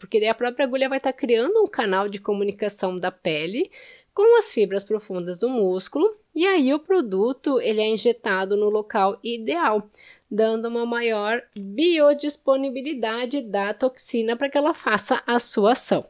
porque 0.00 0.24
a 0.24 0.34
própria 0.34 0.64
agulha 0.64 0.88
vai 0.88 0.96
estar 0.96 1.12
tá 1.12 1.18
criando 1.18 1.62
um 1.62 1.66
canal 1.66 2.08
de 2.08 2.18
comunicação 2.18 2.98
da 2.98 3.12
pele 3.12 3.70
com 4.14 4.38
as 4.38 4.50
fibras 4.50 4.82
profundas 4.82 5.38
do 5.38 5.48
músculo 5.50 6.08
e 6.34 6.46
aí 6.46 6.72
o 6.72 6.80
produto 6.80 7.60
ele 7.60 7.82
é 7.82 7.86
injetado 7.86 8.56
no 8.56 8.68
local 8.68 9.18
ideal, 9.22 9.86
dando 10.30 10.68
uma 10.68 10.84
maior 10.84 11.42
biodisponibilidade 11.56 13.42
da 13.42 13.72
toxina 13.72 14.36
para 14.36 14.48
que 14.48 14.58
ela 14.58 14.74
faça 14.74 15.22
a 15.26 15.38
sua 15.38 15.72
ação. 15.72 16.04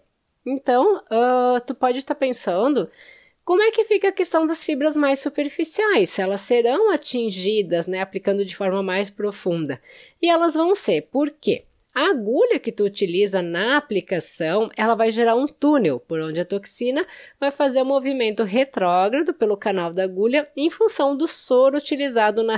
Então, 0.44 0.96
uh, 0.96 1.60
tu 1.66 1.74
pode 1.74 1.98
estar 1.98 2.14
pensando 2.14 2.90
como 3.48 3.62
é 3.62 3.70
que 3.70 3.84
fica 3.86 4.08
a 4.08 4.12
questão 4.12 4.46
das 4.46 4.62
fibras 4.62 4.94
mais 4.94 5.20
superficiais? 5.20 6.18
Elas 6.18 6.42
serão 6.42 6.90
atingidas, 6.90 7.86
né, 7.86 8.02
aplicando 8.02 8.44
de 8.44 8.54
forma 8.54 8.82
mais 8.82 9.08
profunda. 9.08 9.80
E 10.20 10.28
elas 10.28 10.52
vão 10.52 10.74
ser, 10.74 11.08
por 11.10 11.30
quê? 11.30 11.64
A 11.94 12.10
agulha 12.10 12.60
que 12.60 12.70
tu 12.70 12.84
utiliza 12.84 13.42
na 13.42 13.76
aplicação, 13.76 14.70
ela 14.76 14.94
vai 14.94 15.10
gerar 15.10 15.34
um 15.34 15.46
túnel 15.46 15.98
por 15.98 16.20
onde 16.20 16.40
a 16.40 16.44
toxina 16.44 17.06
vai 17.40 17.50
fazer 17.50 17.80
o 17.80 17.82
um 17.82 17.86
movimento 17.86 18.44
retrógrado 18.44 19.34
pelo 19.34 19.56
canal 19.56 19.92
da 19.92 20.04
agulha 20.04 20.48
em 20.56 20.70
função 20.70 21.16
do 21.16 21.26
soro 21.26 21.76
utilizado 21.76 22.42
na, 22.44 22.56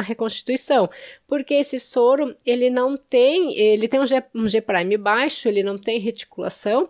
reconstituição, 0.00 0.90
porque 1.28 1.54
esse 1.54 1.78
soro 1.78 2.34
ele 2.44 2.68
não 2.68 2.96
tem, 2.96 3.56
ele 3.56 3.86
tem 3.86 4.00
um 4.00 4.06
G, 4.06 4.22
um 4.34 4.48
G 4.48 4.60
prime 4.60 4.96
baixo, 4.96 5.46
ele 5.46 5.62
não 5.62 5.78
tem 5.78 6.00
reticulação, 6.00 6.88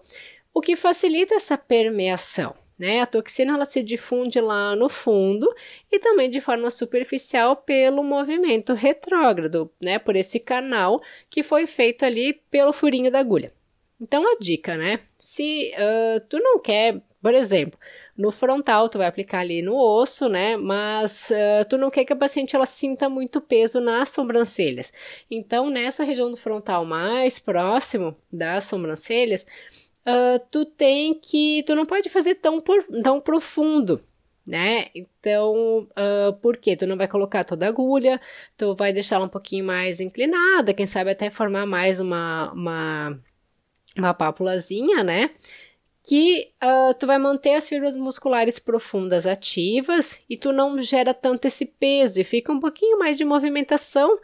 o 0.55 0.61
que 0.61 0.77
facilita 0.77 1.35
essa 1.35 1.59
permeação. 1.59 2.55
Né? 2.79 3.01
A 3.01 3.07
toxina 3.07 3.55
ela 3.55 3.65
se 3.65 3.83
difunde 3.83 4.41
lá 4.41 4.75
no 4.75 4.89
fundo 4.89 5.49
e 5.93 5.99
também 5.99 6.29
de 6.29 6.41
forma 6.41 6.71
superficial 6.71 7.57
pelo 7.57 8.03
movimento 8.03 8.75
retrógrado, 8.75 9.71
né? 9.81 9.99
Por 10.01 10.17
esse 10.17 10.41
canal 10.41 11.01
que 11.31 11.45
foi 11.45 11.69
feito 11.69 12.05
ali 12.05 12.33
pelo 12.51 12.73
furinho 12.73 13.13
da 13.13 13.21
agulha. 13.21 13.53
Então 14.01 14.27
a 14.29 14.37
dica, 14.41 14.77
né? 14.77 14.99
Se 15.19 15.73
uh, 15.73 16.21
tu 16.29 16.39
não 16.39 16.59
quer, 16.59 17.01
por 17.23 17.33
exemplo, 17.33 17.79
no 18.19 18.33
frontal 18.33 18.89
tu 18.89 18.99
vai 18.99 19.07
aplicar 19.07 19.39
ali 19.39 19.63
no 19.63 19.77
osso, 19.77 20.29
né? 20.29 20.57
Mas 20.57 21.31
uh, 21.31 21.69
tu 21.69 21.79
não 21.79 21.91
quer 21.91 22.05
que 22.05 22.13
a 22.13 22.17
paciente 22.17 22.57
ela 22.57 22.67
sinta 22.67 23.09
muito 23.09 23.41
peso 23.41 23.81
nas 23.81 24.09
sobrancelhas. 24.09 24.93
Então 25.31 25.71
nessa 25.71 26.03
região 26.03 26.29
do 26.29 26.37
frontal 26.37 26.85
mais 26.85 27.39
próximo 27.39 28.17
das 28.33 28.65
sobrancelhas 28.65 29.47
uh, 30.07 30.39
tu 30.51 30.65
tem 30.65 31.15
que. 31.15 31.63
Tu 31.67 31.75
não 31.75 31.87
pode 31.87 32.09
fazer 32.09 32.37
tão, 32.37 32.61
por, 32.61 32.83
tão 33.03 33.21
profundo, 33.21 34.01
né? 34.47 34.87
Então, 34.95 35.89
uh, 35.91 36.33
por 36.41 36.57
quê? 36.57 36.77
Tu 36.77 36.87
não 36.87 36.97
vai 36.97 37.09
colocar 37.09 37.45
toda 37.45 37.67
a 37.67 37.69
agulha, 37.69 38.21
tu 38.57 38.75
vai 38.75 38.93
deixar 38.93 39.17
ela 39.17 39.27
um 39.27 39.29
pouquinho 39.29 39.65
mais 39.65 40.01
inclinada, 40.01 40.75
quem 40.75 40.87
sabe 40.87 41.11
até 41.11 41.31
formar 41.31 41.67
mais 41.67 42.01
uma, 42.01 42.53
uma, 42.53 43.19
uma 43.97 44.15
pápulazinha, 44.15 45.03
né? 45.03 45.31
Que 46.07 46.53
uh, 46.63 46.93
tu 46.99 47.07
vai 47.07 47.19
manter 47.19 47.55
as 47.55 47.67
fibras 47.67 47.97
musculares 47.97 48.59
profundas 48.59 49.27
ativas 49.27 50.23
e 50.29 50.37
tu 50.37 50.53
não 50.53 50.79
gera 50.79 51.15
tanto 51.15 51.47
esse 51.47 51.65
peso 51.65 52.21
e 52.21 52.25
fica 52.25 52.53
um 52.53 52.61
pouquinho 52.61 52.99
mais 52.99 53.17
de 53.17 53.25
movimentação 53.25 54.19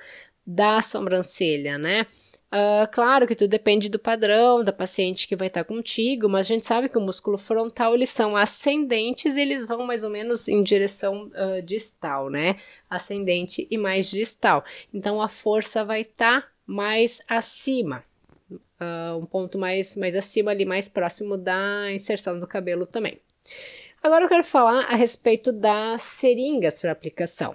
da 0.46 0.82
sobrancelha, 0.82 1.78
né? 1.78 2.06
Uh, 2.52 2.90
claro 2.90 3.28
que 3.28 3.36
tudo 3.36 3.48
depende 3.48 3.88
do 3.88 3.98
padrão 3.98 4.64
da 4.64 4.72
paciente 4.72 5.28
que 5.28 5.36
vai 5.36 5.46
estar 5.46 5.62
contigo, 5.62 6.28
mas 6.28 6.46
a 6.46 6.48
gente 6.48 6.66
sabe 6.66 6.88
que 6.88 6.98
o 6.98 7.00
músculo 7.00 7.38
frontal 7.38 7.94
eles 7.94 8.10
são 8.10 8.36
ascendentes 8.36 9.36
e 9.36 9.40
eles 9.40 9.68
vão 9.68 9.86
mais 9.86 10.02
ou 10.02 10.10
menos 10.10 10.48
em 10.48 10.60
direção 10.60 11.30
uh, 11.30 11.62
distal, 11.62 12.28
né? 12.28 12.56
Ascendente 12.88 13.68
e 13.70 13.78
mais 13.78 14.10
distal. 14.10 14.64
Então 14.92 15.22
a 15.22 15.28
força 15.28 15.84
vai 15.84 16.00
estar 16.00 16.42
tá 16.42 16.48
mais 16.66 17.22
acima, 17.28 18.02
uh, 18.50 19.16
um 19.16 19.26
ponto 19.26 19.56
mais, 19.56 19.96
mais 19.96 20.16
acima 20.16 20.50
ali, 20.50 20.64
mais 20.64 20.88
próximo 20.88 21.36
da 21.36 21.92
inserção 21.92 22.40
do 22.40 22.48
cabelo 22.48 22.84
também. 22.84 23.20
Agora 24.02 24.24
eu 24.24 24.28
quero 24.28 24.42
falar 24.42 24.86
a 24.86 24.96
respeito 24.96 25.52
das 25.52 26.02
seringas 26.02 26.80
para 26.80 26.90
aplicação 26.90 27.54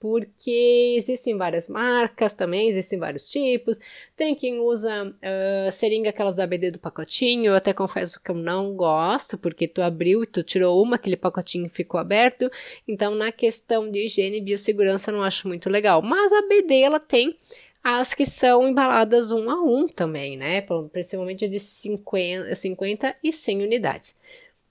porque 0.00 0.94
existem 0.96 1.36
várias 1.36 1.68
marcas 1.68 2.34
também, 2.34 2.68
existem 2.68 2.98
vários 2.98 3.28
tipos. 3.28 3.78
Tem 4.16 4.34
quem 4.34 4.58
usa 4.58 5.04
uh, 5.04 5.70
seringa, 5.70 6.08
aquelas 6.08 6.38
ABD 6.38 6.70
do 6.70 6.78
pacotinho. 6.78 7.50
Eu 7.50 7.54
até 7.54 7.74
confesso 7.74 8.18
que 8.18 8.30
eu 8.30 8.34
não 8.34 8.74
gosto, 8.74 9.36
porque 9.36 9.68
tu 9.68 9.82
abriu 9.82 10.24
e 10.24 10.26
tu 10.26 10.42
tirou 10.42 10.82
uma, 10.82 10.96
aquele 10.96 11.18
pacotinho 11.18 11.68
ficou 11.68 12.00
aberto. 12.00 12.50
Então, 12.88 13.14
na 13.14 13.30
questão 13.30 13.90
de 13.90 14.06
higiene 14.06 14.38
e 14.38 14.40
biossegurança, 14.40 15.10
eu 15.10 15.16
não 15.16 15.22
acho 15.22 15.46
muito 15.46 15.68
legal. 15.68 16.00
Mas 16.00 16.32
a 16.32 16.38
ABD, 16.38 16.80
ela 16.80 16.98
tem 16.98 17.36
as 17.84 18.14
que 18.14 18.24
são 18.24 18.66
embaladas 18.66 19.30
um 19.30 19.50
a 19.50 19.62
um 19.62 19.86
também, 19.86 20.34
né? 20.34 20.64
Principalmente 20.90 21.46
de 21.46 21.60
50, 21.60 22.54
50 22.54 23.16
e 23.22 23.30
100 23.30 23.62
unidades. 23.62 24.16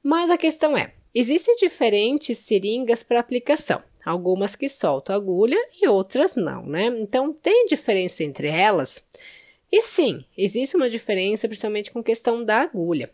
Mas 0.02 0.32
a 0.32 0.38
questão 0.40 0.76
é, 0.76 0.92
existem 1.14 1.56
diferentes 1.58 2.36
seringas 2.40 3.04
para 3.04 3.20
aplicação. 3.20 3.84
Algumas 4.10 4.56
que 4.56 4.68
soltam 4.68 5.16
agulha 5.16 5.56
e 5.80 5.88
outras 5.88 6.36
não, 6.36 6.66
né? 6.66 6.88
Então 7.00 7.32
tem 7.32 7.68
diferença 7.68 8.24
entre 8.24 8.48
elas. 8.48 9.04
E 9.72 9.84
sim, 9.84 10.25
existe 10.36 10.75
uma 10.75 10.89
diferença, 10.89 11.48
principalmente 11.48 11.92
com 11.92 12.01
questão 12.01 12.44
da 12.44 12.58
agulha. 12.62 13.12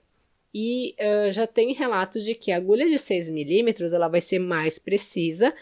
E 0.53 0.95
uh, 0.97 1.29
já 1.33 1.45
tem 1.45 1.73
relatos 1.73 2.23
de 2.23 2.33
que 2.33 2.49
a 2.49 2.55
agulha 2.55 2.89
de 2.89 2.97
6 2.97 3.29
milímetros 3.29 3.91
ela 3.91 4.07
vai 4.07 4.21
ser 4.21 4.39
mais 4.39 4.79
precisa, 4.79 5.53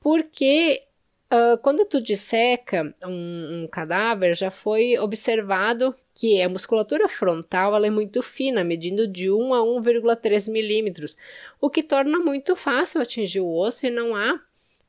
porque 0.00 0.82
uh, 1.30 1.58
quando 1.58 1.84
tu 1.84 2.00
disseca 2.00 2.94
um, 3.04 3.64
um, 3.64 3.68
cadáver, 3.70 4.34
já 4.34 4.50
foi 4.50 4.98
observado 4.98 5.94
que 6.14 6.42
a 6.42 6.48
musculatura 6.48 7.06
frontal 7.08 7.76
ela 7.76 7.86
é 7.86 7.90
muito 7.90 8.22
fina, 8.22 8.64
medindo 8.64 9.06
de 9.06 9.30
1 9.30 9.54
a 9.54 9.58
1,3 9.60 10.50
milímetros, 10.50 11.16
o 11.60 11.70
que 11.70 11.82
torna 11.82 12.18
muito 12.18 12.56
fácil 12.56 13.00
atingir 13.00 13.40
o 13.40 13.54
osso 13.54 13.86
e 13.86 13.90
não 13.90 14.16
há 14.16 14.40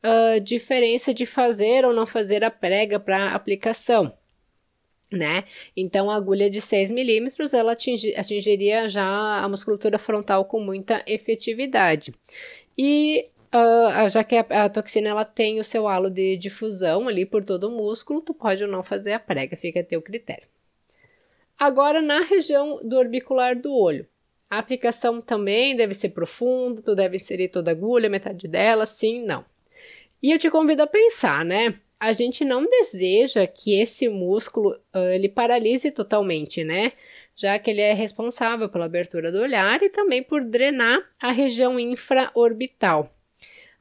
uh, 0.04 0.40
diferença 0.40 1.14
de 1.14 1.26
fazer 1.26 1.86
ou 1.86 1.94
não 1.94 2.06
fazer 2.06 2.44
a 2.44 2.52
prega 2.52 3.00
para 3.00 3.34
aplicação. 3.34 4.12
Né? 5.12 5.44
Então, 5.76 6.12
a 6.12 6.16
agulha 6.16 6.52
de 6.52 6.62
6 6.62 6.92
milímetros 6.92 7.54
ela 7.54 7.72
atingi, 7.72 8.16
atingiria 8.16 8.88
já 8.88 9.44
a 9.44 9.50
musculatura 9.50 9.98
frontal 9.98 10.46
com 10.46 10.60
muita 10.60 11.04
efetividade. 11.08 12.14
E 12.78 13.26
uh, 13.54 14.08
já 14.10 14.24
que 14.24 14.36
a, 14.36 14.66
a, 14.66 14.70
toxina 14.70 15.10
ela 15.10 15.26
tem 15.26 15.60
o 15.60 15.64
seu 15.64 15.88
halo 15.88 16.12
de 16.12 16.38
difusão 16.38 17.08
ali 17.08 17.26
por 17.26 17.44
todo 17.44 17.68
o 17.68 17.72
músculo, 17.72 18.22
tu 18.22 18.36
pode 18.36 18.64
ou 18.64 18.70
não 18.70 18.84
fazer 18.84 19.14
a 19.14 19.20
prega, 19.20 19.58
fica 19.58 19.80
a 19.80 19.84
teu 19.84 20.02
critério. 20.02 20.48
Agora, 21.58 22.02
na 22.02 22.22
região 22.22 22.80
do 22.84 22.98
orbicular 22.98 23.60
do 23.60 23.74
olho, 23.74 24.08
a 24.50 24.60
aplicação 24.60 25.22
também 25.22 25.76
deve 25.76 25.94
ser 25.94 26.10
profunda, 26.10 26.82
tu 26.82 26.96
deve 26.96 27.18
inserir 27.18 27.50
toda 27.50 27.72
a 27.72 27.74
agulha, 27.74 28.10
metade 28.10 28.48
dela, 28.48 28.86
sim, 28.86 29.26
não. 29.26 29.44
E 30.22 30.32
eu 30.32 30.40
te 30.40 30.50
convido 30.50 30.84
a 30.84 30.88
pensar, 30.88 31.46
né? 31.46 31.74
A 31.98 32.12
gente 32.12 32.44
não 32.44 32.66
deseja 32.66 33.48
que 33.48 33.80
esse 33.80 34.10
músculo 34.10 34.72
uh, 34.94 35.00
ele 35.14 35.30
paralise 35.30 35.92
totalmente, 35.92 36.64
né? 36.64 36.92
Já 37.36 37.58
que 37.58 37.70
ele 37.72 37.82
é 37.82 37.94
responsável 37.94 38.68
pela 38.68 38.86
abertura 38.86 39.32
do 39.32 39.40
olhar 39.40 39.82
e 39.82 39.90
também 39.90 40.22
por 40.22 40.44
drenar 40.44 41.02
a 41.22 41.32
região 41.32 41.80
infraorbital. 41.80 43.10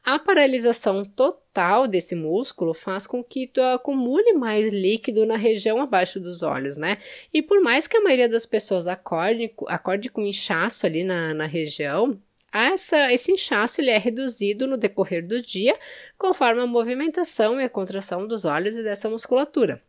A 0.04 0.18
paralisação 0.18 1.04
total 1.04 1.88
desse 1.88 2.14
músculo 2.14 2.72
faz 2.72 3.06
com 3.06 3.22
que 3.22 3.46
tu 3.46 3.60
acumule 3.60 4.32
mais 4.32 4.72
líquido 4.72 5.26
na 5.26 5.36
região 5.36 5.82
abaixo 5.82 6.20
dos 6.20 6.42
olhos, 6.42 6.76
né? 6.76 6.98
E 7.34 7.42
por 7.42 7.60
mais 7.60 7.88
que 7.88 7.96
a 7.96 8.00
maioria 8.00 8.28
das 8.28 8.46
pessoas 8.46 8.86
acorde, 8.86 9.52
acorde 9.66 10.08
com 10.08 10.22
inchaço 10.22 10.86
ali 10.86 11.02
na, 11.02 11.34
na 11.34 11.46
região, 11.46 12.18
essa, 12.66 13.12
esse 13.12 13.32
inchaço 13.32 13.80
ele 13.80 13.90
é 13.90 13.98
reduzido 13.98 14.66
no 14.66 14.76
decorrer 14.76 15.26
do 15.26 15.40
dia, 15.40 15.78
conforme 16.16 16.60
a 16.60 16.66
movimentação 16.66 17.60
e 17.60 17.64
a 17.64 17.68
contração 17.70 18.26
dos 18.26 18.44
olhos 18.44 18.76
e 18.76 18.82
dessa 18.82 19.08
musculatura. 19.08 19.80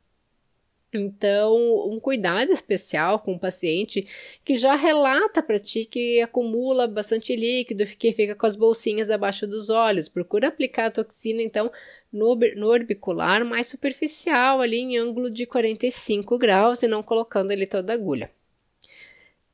Então, 0.91 1.55
um 1.87 1.99
cuidado 1.99 2.51
especial 2.51 3.19
com 3.19 3.33
o 3.33 3.39
paciente 3.39 4.07
que 4.43 4.55
já 4.55 4.75
relata 4.75 5.43
para 5.43 5.59
ti 5.59 5.85
que 5.85 6.19
acumula 6.19 6.87
bastante 6.87 7.35
líquido, 7.35 7.85
que 7.85 8.11
fica 8.11 8.33
com 8.35 8.45
as 8.47 8.55
bolsinhas 8.55 9.11
abaixo 9.11 9.45
dos 9.45 9.69
olhos. 9.69 10.09
Procura 10.09 10.47
aplicar 10.47 10.87
a 10.87 10.91
toxina, 10.91 11.43
então, 11.43 11.71
no, 12.11 12.35
no 12.55 12.67
orbicular 12.67 13.45
mais 13.45 13.67
superficial, 13.67 14.61
ali 14.61 14.77
em 14.79 14.97
ângulo 14.97 15.29
de 15.29 15.45
45 15.45 16.37
graus 16.39 16.81
e 16.81 16.87
não 16.87 17.03
colocando 17.03 17.51
ali 17.51 17.67
toda 17.67 17.93
a 17.93 17.95
agulha. 17.95 18.31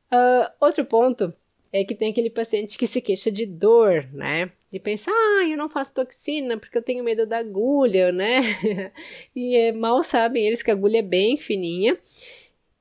Uh, 0.10 0.50
outro 0.62 0.86
ponto 0.86 1.34
é 1.82 1.84
que 1.84 1.96
tem 1.96 2.12
aquele 2.12 2.30
paciente 2.30 2.78
que 2.78 2.88
se 2.88 3.02
queixa 3.02 3.32
de 3.32 3.46
dor, 3.46 4.08
né? 4.14 4.50
E 4.72 4.80
pensa, 4.80 5.12
ah, 5.12 5.48
eu 5.48 5.58
não 5.58 5.70
faço 5.70 5.94
toxina 5.94 6.58
porque 6.58 6.78
eu 6.78 6.82
tenho 6.82 7.04
medo 7.04 7.26
da 7.26 7.40
agulha, 7.40 8.12
né? 8.12 8.40
e 9.36 9.56
é, 9.56 9.72
mal 9.72 10.04
sabem 10.04 10.46
eles 10.48 10.64
que 10.64 10.72
a 10.72 10.74
agulha 10.74 11.00
é 11.00 11.02
bem 11.02 11.38
fininha. 11.38 11.98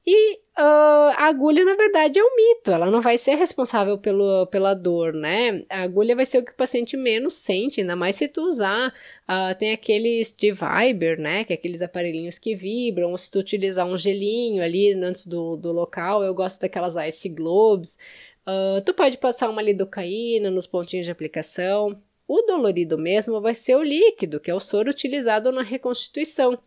E 0.07 0.35
uh, 0.59 1.15
a 1.17 1.29
agulha, 1.29 1.65
na 1.65 1.75
verdade, 1.75 2.19
é 2.19 2.23
um 2.23 2.37
mito, 2.37 2.71
ela 2.71 2.91
não 2.91 3.01
vai 3.01 3.17
ser 3.17 3.37
responsável 3.37 3.97
pelo, 3.97 4.47
pela 4.49 4.75
dor, 4.75 5.15
né? 5.15 5.65
A 5.71 5.83
agulha 5.83 6.15
vai 6.15 6.27
ser 6.27 6.39
o 6.39 6.45
que 6.45 6.53
o 6.53 6.57
paciente 6.57 6.95
menos 6.95 7.35
sente, 7.35 7.81
ainda 7.81 7.97
mais 7.97 8.17
se 8.17 8.29
tu 8.29 8.43
usar. 8.43 8.93
Uh, 9.23 9.59
tem 9.59 9.73
aqueles 9.73 10.31
de 10.37 10.53
Viber, 10.53 11.19
né? 11.19 11.43
Que 11.45 11.55
é 11.55 11.57
aqueles 11.57 11.81
aparelhinhos 11.81 12.39
que 12.39 12.55
vibram, 12.55 13.13
ou 13.13 13.17
se 13.17 13.31
tu 13.31 13.39
utilizar 13.39 13.87
um 13.87 13.97
gelinho 13.97 14.63
ali 14.63 14.93
antes 14.93 15.27
do, 15.27 15.57
do 15.57 15.73
local. 15.73 16.23
Eu 16.23 16.35
gosto 16.35 16.61
daquelas 16.61 16.97
Ice 16.97 17.29
Globes. 17.31 17.99
Uh, 18.47 18.81
tu 18.85 18.93
pode 18.93 19.19
passar 19.19 19.49
uma 19.49 19.63
lidocaína 19.63 20.51
nos 20.51 20.67
pontinhos 20.67 21.07
de 21.07 21.13
aplicação. 21.13 22.01
O 22.27 22.43
dolorido 22.43 22.99
mesmo 22.99 23.41
vai 23.41 23.55
ser 23.55 23.77
o 23.77 23.83
líquido, 23.83 24.41
que 24.41 24.51
é 24.51 24.55
o 24.55 24.61
soro 24.61 24.91
utilizado 24.91 25.51
na 25.51 25.63
reconstituição. 25.63 26.59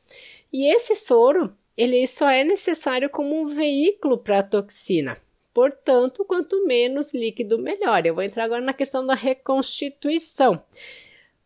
E 0.51 0.71
esse 0.73 0.95
soro, 0.95 1.55
ele 1.75 2.05
só 2.07 2.29
é 2.29 2.43
necessário 2.43 3.09
como 3.09 3.39
um 3.39 3.47
veículo 3.47 4.17
para 4.17 4.39
a 4.39 4.43
toxina. 4.43 5.17
Portanto, 5.53 6.23
quanto 6.25 6.65
menos 6.67 7.13
líquido, 7.13 7.57
melhor. 7.57 8.05
Eu 8.05 8.13
vou 8.13 8.23
entrar 8.23 8.43
agora 8.43 8.61
na 8.61 8.73
questão 8.73 9.05
da 9.05 9.15
reconstituição. 9.15 10.61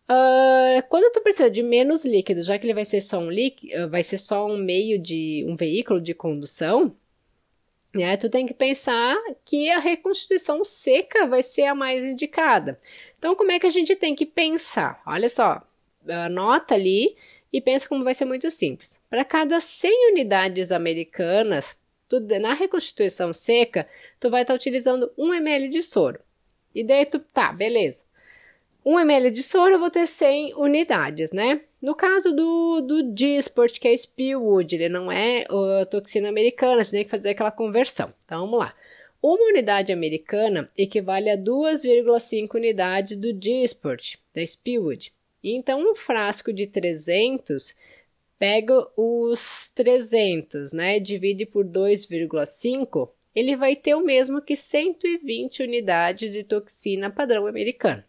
Uh, 0.04 0.84
quando 0.90 1.10
tu 1.14 1.22
precisa 1.22 1.50
de 1.50 1.64
menos 1.64 2.04
líquido, 2.04 2.44
já 2.44 2.60
que 2.60 2.66
ele 2.66 2.74
vai 2.74 2.84
ser 2.84 3.00
só 3.00 3.18
um 3.20 3.32
líquido, 3.32 3.90
vai 3.90 4.04
ser 4.04 4.18
só 4.18 4.46
um 4.46 4.58
meio 4.58 5.00
de 5.00 5.46
um 5.48 5.56
veículo 5.56 6.02
de 6.02 6.14
condução, 6.14 6.94
né, 7.94 8.16
tu 8.16 8.30
tem 8.30 8.46
que 8.46 8.54
pensar 8.54 9.18
que 9.44 9.70
a 9.70 9.80
reconstituição 9.80 10.64
seca 10.64 11.28
vai 11.28 11.42
ser 11.42 11.64
a 11.64 11.76
mais 11.76 12.04
indicada. 12.04 12.80
Então, 13.18 13.36
como 13.36 13.52
é 13.52 13.60
que 13.60 13.68
a 13.68 13.72
gente 13.72 13.96
tem 13.96 14.16
que 14.16 14.26
pensar? 14.26 15.02
Olha 15.06 15.30
só, 15.30 15.62
anota 16.08 16.74
ali 16.74 17.16
e 17.52 17.60
pensa 17.60 17.88
como 17.88 18.04
vai 18.04 18.14
ser 18.14 18.26
muito 18.26 18.50
simples. 18.50 19.02
Para 19.10 19.26
cada 19.26 19.60
100 19.60 20.12
unidades 20.12 20.72
americanas, 20.72 21.78
tu, 22.08 22.20
na 22.40 22.54
reconstituição 22.54 23.34
seca, 23.34 23.88
tu 24.20 24.30
vai 24.30 24.44
estar 24.44 24.54
tá 24.54 24.58
utilizando 24.58 25.12
1 25.18 25.34
ml 25.34 25.70
de 25.70 25.84
soro. 25.84 26.20
E 26.74 26.84
daí 26.84 27.06
tu, 27.06 27.20
tá, 27.20 27.52
beleza. 27.52 28.06
1 28.84 29.00
ml 29.00 29.32
de 29.32 29.44
soro 29.44 29.76
eu 29.76 29.80
vou 29.80 29.92
ter 29.92 30.08
100 30.08 30.56
unidades, 30.56 31.32
né? 31.32 31.62
No 31.82 31.96
caso 31.96 32.36
do, 32.36 32.82
do 32.82 33.14
Disport, 33.14 33.80
que 33.80 33.88
é 33.88 33.96
Spillwood, 33.96 34.76
ele 34.76 34.90
não 34.90 35.12
é 35.12 35.46
a 35.82 35.86
toxina 35.86 36.30
americana, 36.30 36.84
você 36.84 36.92
tem 36.92 37.04
que 37.04 37.10
fazer 37.10 37.32
aquela 37.32 37.52
conversão. 37.52 38.12
Então 38.26 38.42
vamos 38.42 38.60
lá. 38.60 38.74
Uma 39.22 39.50
unidade 39.50 39.94
americana 39.94 40.70
equivale 40.76 41.30
a 41.30 41.38
2,5 41.38 42.56
unidades 42.56 43.18
do 43.18 43.32
Disport, 43.32 44.16
da 44.34 44.44
Spillwood. 44.44 45.14
Então 45.44 45.80
um 45.80 45.96
frasco 45.96 46.52
de 46.52 46.66
300 46.66 47.76
pega 48.40 48.88
os 48.98 49.72
300, 49.76 50.74
né? 50.74 51.00
Divide 51.00 51.46
por 51.46 51.64
2,5, 51.64 53.10
ele 53.36 53.56
vai 53.56 53.76
ter 53.76 53.94
o 53.94 54.04
mesmo 54.04 54.42
que 54.42 54.56
120 54.56 55.62
unidades 55.62 56.32
de 56.32 56.44
toxina 56.44 57.12
padrão 57.12 57.46
americano. 57.46 58.04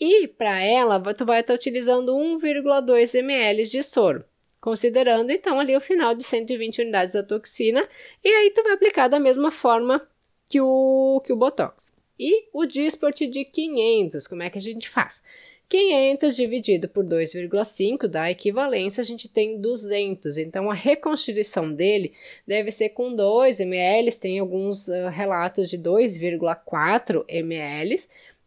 E 0.00 0.28
para 0.28 0.62
ela, 0.62 1.00
tu 1.14 1.26
vai 1.26 1.40
estar 1.40 1.52
tá 1.52 1.56
utilizando 1.56 2.14
1,2 2.14 3.14
ml 3.16 3.64
de 3.64 3.82
soro, 3.82 4.24
considerando 4.60 5.30
então 5.30 5.58
ali 5.58 5.76
o 5.76 5.80
final 5.80 6.14
de 6.14 6.22
120 6.22 6.82
unidades 6.82 7.14
da 7.14 7.22
toxina, 7.22 7.88
e 8.22 8.28
aí 8.28 8.50
tu 8.50 8.62
vai 8.62 8.72
aplicar 8.72 9.08
da 9.08 9.18
mesma 9.18 9.50
forma 9.50 10.06
que 10.48 10.60
o, 10.60 11.20
que 11.24 11.32
o 11.32 11.36
Botox. 11.36 11.92
E 12.18 12.48
o 12.52 12.64
Disport 12.66 13.16
de 13.18 13.44
500, 13.44 14.26
como 14.26 14.42
é 14.42 14.50
que 14.50 14.58
a 14.58 14.60
gente 14.60 14.88
faz? 14.88 15.22
500 15.68 16.34
dividido 16.34 16.88
por 16.88 17.04
2,5 17.04 18.08
dá 18.08 18.30
equivalência, 18.30 19.02
a 19.02 19.04
gente 19.04 19.28
tem 19.28 19.60
200. 19.60 20.38
Então, 20.38 20.70
a 20.70 20.74
reconstituição 20.74 21.72
dele 21.72 22.14
deve 22.46 22.70
ser 22.70 22.88
com 22.90 23.14
2 23.14 23.60
ml, 23.60 24.10
tem 24.18 24.38
alguns 24.38 24.88
uh, 24.88 25.08
relatos 25.10 25.68
de 25.68 25.78
2,4 25.78 27.22
ml, 27.28 27.96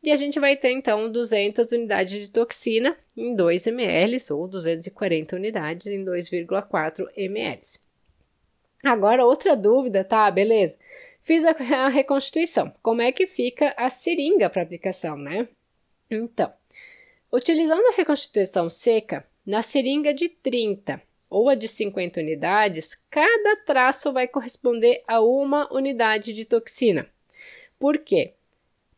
e 0.04 0.12
a 0.12 0.16
gente 0.16 0.40
vai 0.40 0.56
ter 0.56 0.72
então 0.72 1.12
200 1.12 1.72
unidades 1.72 2.20
de 2.20 2.32
toxina 2.32 2.98
em 3.16 3.36
2 3.36 3.68
ml 3.68 4.18
ou 4.32 4.48
240 4.48 5.36
unidades 5.36 5.88
em 5.88 6.04
2,4 6.04 7.08
ml. 7.16 7.62
Agora, 8.84 9.26
outra 9.26 9.56
dúvida, 9.56 10.04
tá? 10.04 10.30
Beleza. 10.32 10.80
Fiz 11.22 11.44
a, 11.46 11.52
a 11.86 11.90
reconstituição. 11.90 12.74
Como 12.82 13.02
é 13.02 13.12
que 13.12 13.28
fica 13.28 13.76
a 13.78 13.90
seringa 13.90 14.50
para 14.50 14.64
aplicação, 14.64 15.16
né? 15.16 15.48
Então, 16.10 16.52
utilizando 17.32 17.86
a 17.88 17.96
reconstituição 17.96 18.70
seca, 18.70 19.24
na 19.46 19.62
seringa 19.62 20.14
de 20.14 20.30
30 20.30 21.02
ou 21.30 21.48
a 21.48 21.56
de 21.56 21.68
50 21.68 22.20
unidades, 22.20 23.00
cada 23.10 23.56
traço 23.66 24.12
vai 24.12 24.28
corresponder 24.28 25.04
a 25.08 25.22
uma 25.22 25.72
unidade 25.72 26.34
de 26.34 26.44
toxina. 26.44 27.08
Por 27.80 28.00
quê? 28.00 28.34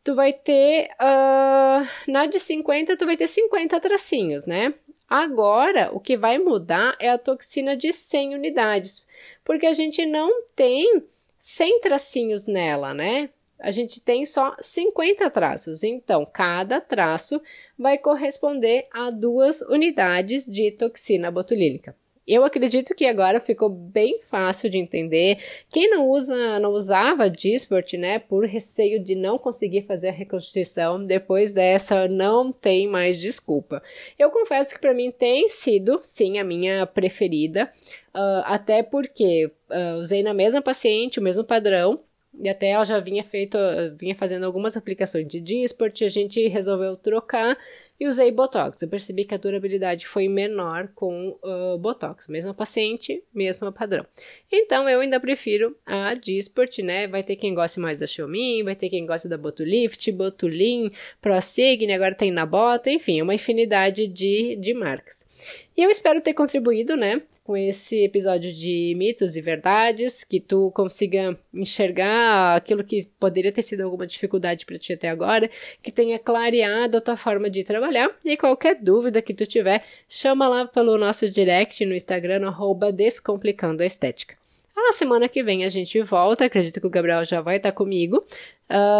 Tu 0.04 0.14
vai 0.14 0.34
ter, 0.34 0.90
uh, 1.00 1.88
na 2.06 2.26
de 2.26 2.38
50, 2.38 2.96
tu 2.96 3.06
vai 3.06 3.16
ter 3.16 3.26
50 3.26 3.80
tracinhos, 3.80 4.44
né? 4.44 4.74
Agora, 5.08 5.90
o 5.92 5.98
que 5.98 6.16
vai 6.16 6.36
mudar 6.38 6.94
é 7.00 7.08
a 7.08 7.18
toxina 7.18 7.74
de 7.74 7.92
100 7.92 8.34
unidades, 8.34 9.04
porque 9.42 9.66
a 9.66 9.72
gente 9.72 10.04
não 10.04 10.44
tem 10.54 11.02
100 11.38 11.80
tracinhos 11.80 12.46
nela, 12.46 12.92
né? 12.92 13.30
A 13.58 13.70
gente 13.70 14.00
tem 14.00 14.26
só 14.26 14.54
50 14.60 15.30
traços, 15.30 15.82
então 15.82 16.26
cada 16.26 16.80
traço 16.80 17.40
vai 17.78 17.96
corresponder 17.96 18.86
a 18.92 19.10
duas 19.10 19.62
unidades 19.62 20.44
de 20.44 20.70
toxina 20.72 21.30
botulínica. 21.30 21.96
Eu 22.26 22.42
acredito 22.44 22.94
que 22.94 23.04
agora 23.04 23.38
ficou 23.38 23.68
bem 23.68 24.20
fácil 24.22 24.70
de 24.70 24.78
entender. 24.78 25.38
Quem 25.70 25.90
não 25.90 26.08
usa, 26.08 26.58
não 26.58 26.70
usava 26.70 27.28
Disport, 27.28 27.92
né, 27.94 28.18
por 28.18 28.46
receio 28.46 28.98
de 28.98 29.14
não 29.14 29.38
conseguir 29.38 29.82
fazer 29.82 30.08
a 30.08 30.12
reconstituição, 30.12 31.04
depois 31.04 31.54
dessa 31.54 32.08
não 32.08 32.50
tem 32.50 32.88
mais 32.88 33.20
desculpa. 33.20 33.82
Eu 34.18 34.30
confesso 34.30 34.74
que 34.74 34.80
para 34.80 34.94
mim 34.94 35.10
tem 35.10 35.48
sido, 35.48 36.00
sim, 36.02 36.38
a 36.38 36.44
minha 36.44 36.86
preferida, 36.86 37.70
uh, 38.14 38.42
até 38.44 38.82
porque 38.82 39.50
uh, 39.68 39.98
usei 40.00 40.22
na 40.22 40.32
mesma 40.32 40.62
paciente, 40.62 41.20
o 41.20 41.22
mesmo 41.22 41.44
padrão, 41.44 42.00
e 42.42 42.48
até 42.48 42.70
ela 42.70 42.84
já 42.84 42.98
vinha 42.98 43.22
feito, 43.22 43.56
vinha 43.96 44.14
fazendo 44.14 44.44
algumas 44.44 44.76
aplicações 44.76 45.26
de 45.28 45.40
Disport, 45.40 46.02
a 46.02 46.08
gente 46.08 46.48
resolveu 46.48 46.96
trocar 46.96 47.56
e 47.98 48.06
usei 48.06 48.30
Botox. 48.32 48.82
Eu 48.82 48.88
percebi 48.88 49.24
que 49.24 49.34
a 49.34 49.38
durabilidade 49.38 50.06
foi 50.06 50.28
menor 50.28 50.88
com 50.94 51.38
uh, 51.42 51.78
Botox. 51.78 52.26
Mesmo 52.28 52.52
paciente, 52.52 53.22
mesmo 53.32 53.72
padrão. 53.72 54.04
Então, 54.50 54.88
eu 54.88 55.00
ainda 55.00 55.20
prefiro 55.20 55.76
a 55.86 56.14
Disport, 56.14 56.78
né? 56.78 57.06
Vai 57.06 57.22
ter 57.22 57.36
quem 57.36 57.54
goste 57.54 57.78
mais 57.78 58.00
da 58.00 58.06
Xiaomi, 58.06 58.62
vai 58.62 58.74
ter 58.74 58.88
quem 58.88 59.06
goste 59.06 59.28
da 59.28 59.38
Botulift, 59.38 60.10
Botulin, 60.12 60.90
ProSign, 61.20 61.92
agora 61.92 62.14
tem 62.14 62.30
na 62.30 62.44
bota, 62.44 62.90
enfim, 62.90 63.22
uma 63.22 63.34
infinidade 63.34 64.06
de, 64.06 64.56
de 64.56 64.74
marcas. 64.74 65.66
E 65.76 65.82
eu 65.82 65.90
espero 65.90 66.20
ter 66.20 66.34
contribuído, 66.34 66.96
né? 66.96 67.22
Com 67.44 67.54
esse 67.54 68.02
episódio 68.02 68.50
de 68.50 68.94
mitos 68.96 69.36
e 69.36 69.42
verdades, 69.42 70.24
que 70.24 70.40
tu 70.40 70.70
consiga 70.72 71.36
enxergar 71.52 72.56
aquilo 72.56 72.82
que 72.82 73.06
poderia 73.20 73.52
ter 73.52 73.60
sido 73.60 73.82
alguma 73.82 74.06
dificuldade 74.06 74.64
para 74.64 74.78
ti 74.78 74.94
até 74.94 75.10
agora, 75.10 75.50
que 75.82 75.92
tenha 75.92 76.18
clareado 76.18 76.96
a 76.96 77.00
tua 77.02 77.18
forma 77.18 77.50
de 77.50 77.62
trabalhar. 77.62 78.10
E 78.24 78.34
qualquer 78.34 78.80
dúvida 78.80 79.20
que 79.20 79.34
tu 79.34 79.44
tiver, 79.46 79.84
chama 80.08 80.48
lá 80.48 80.66
pelo 80.66 80.96
nosso 80.96 81.28
direct 81.28 81.84
no 81.84 81.94
Instagram, 81.94 82.46
arroba 82.46 82.90
Descomplicando 82.90 83.82
a 83.82 83.86
Estética. 83.86 84.34
Na 84.74 84.92
semana 84.92 85.28
que 85.28 85.42
vem 85.42 85.64
a 85.64 85.68
gente 85.68 86.00
volta, 86.02 86.46
acredito 86.46 86.80
que 86.80 86.86
o 86.86 86.90
Gabriel 86.90 87.24
já 87.24 87.42
vai 87.42 87.56
estar 87.56 87.72
comigo, 87.72 88.16
uh, 88.16 88.24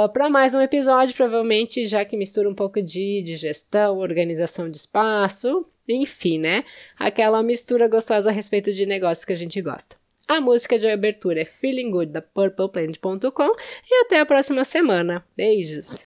ah, 0.05 0.11
para 0.13 0.29
mais 0.29 0.55
um 0.55 0.61
episódio, 0.61 1.15
provavelmente 1.15 1.87
já 1.87 2.05
que 2.05 2.17
mistura 2.17 2.49
um 2.49 2.55
pouco 2.55 2.83
de, 2.83 3.23
de 3.23 3.37
gestão, 3.37 3.99
organização 3.99 4.71
de 4.71 4.77
espaço, 4.77 5.65
enfim, 5.89 6.39
né? 6.39 6.65
Aquela 6.99 7.43
mistura 7.43 7.89
gostosa 7.89 8.31
a 8.31 8.33
respeito 8.33 8.73
de 8.73 8.87
negócios 8.87 9.25
que 9.25 9.33
a 9.33 9.37
gente 9.37 9.61
gosta. 9.61 9.97
A 10.27 10.41
música 10.41 10.79
de 10.79 10.89
abertura 10.89 11.43
é 11.43 11.45
Feeling 11.45 11.91
Good 11.91 12.13
da 12.13 12.23
PurplePlant.com 12.23 13.51
e 13.91 14.05
até 14.05 14.21
a 14.21 14.27
próxima 14.27 14.65
semana. 14.65 15.25
Beijos! 15.37 16.04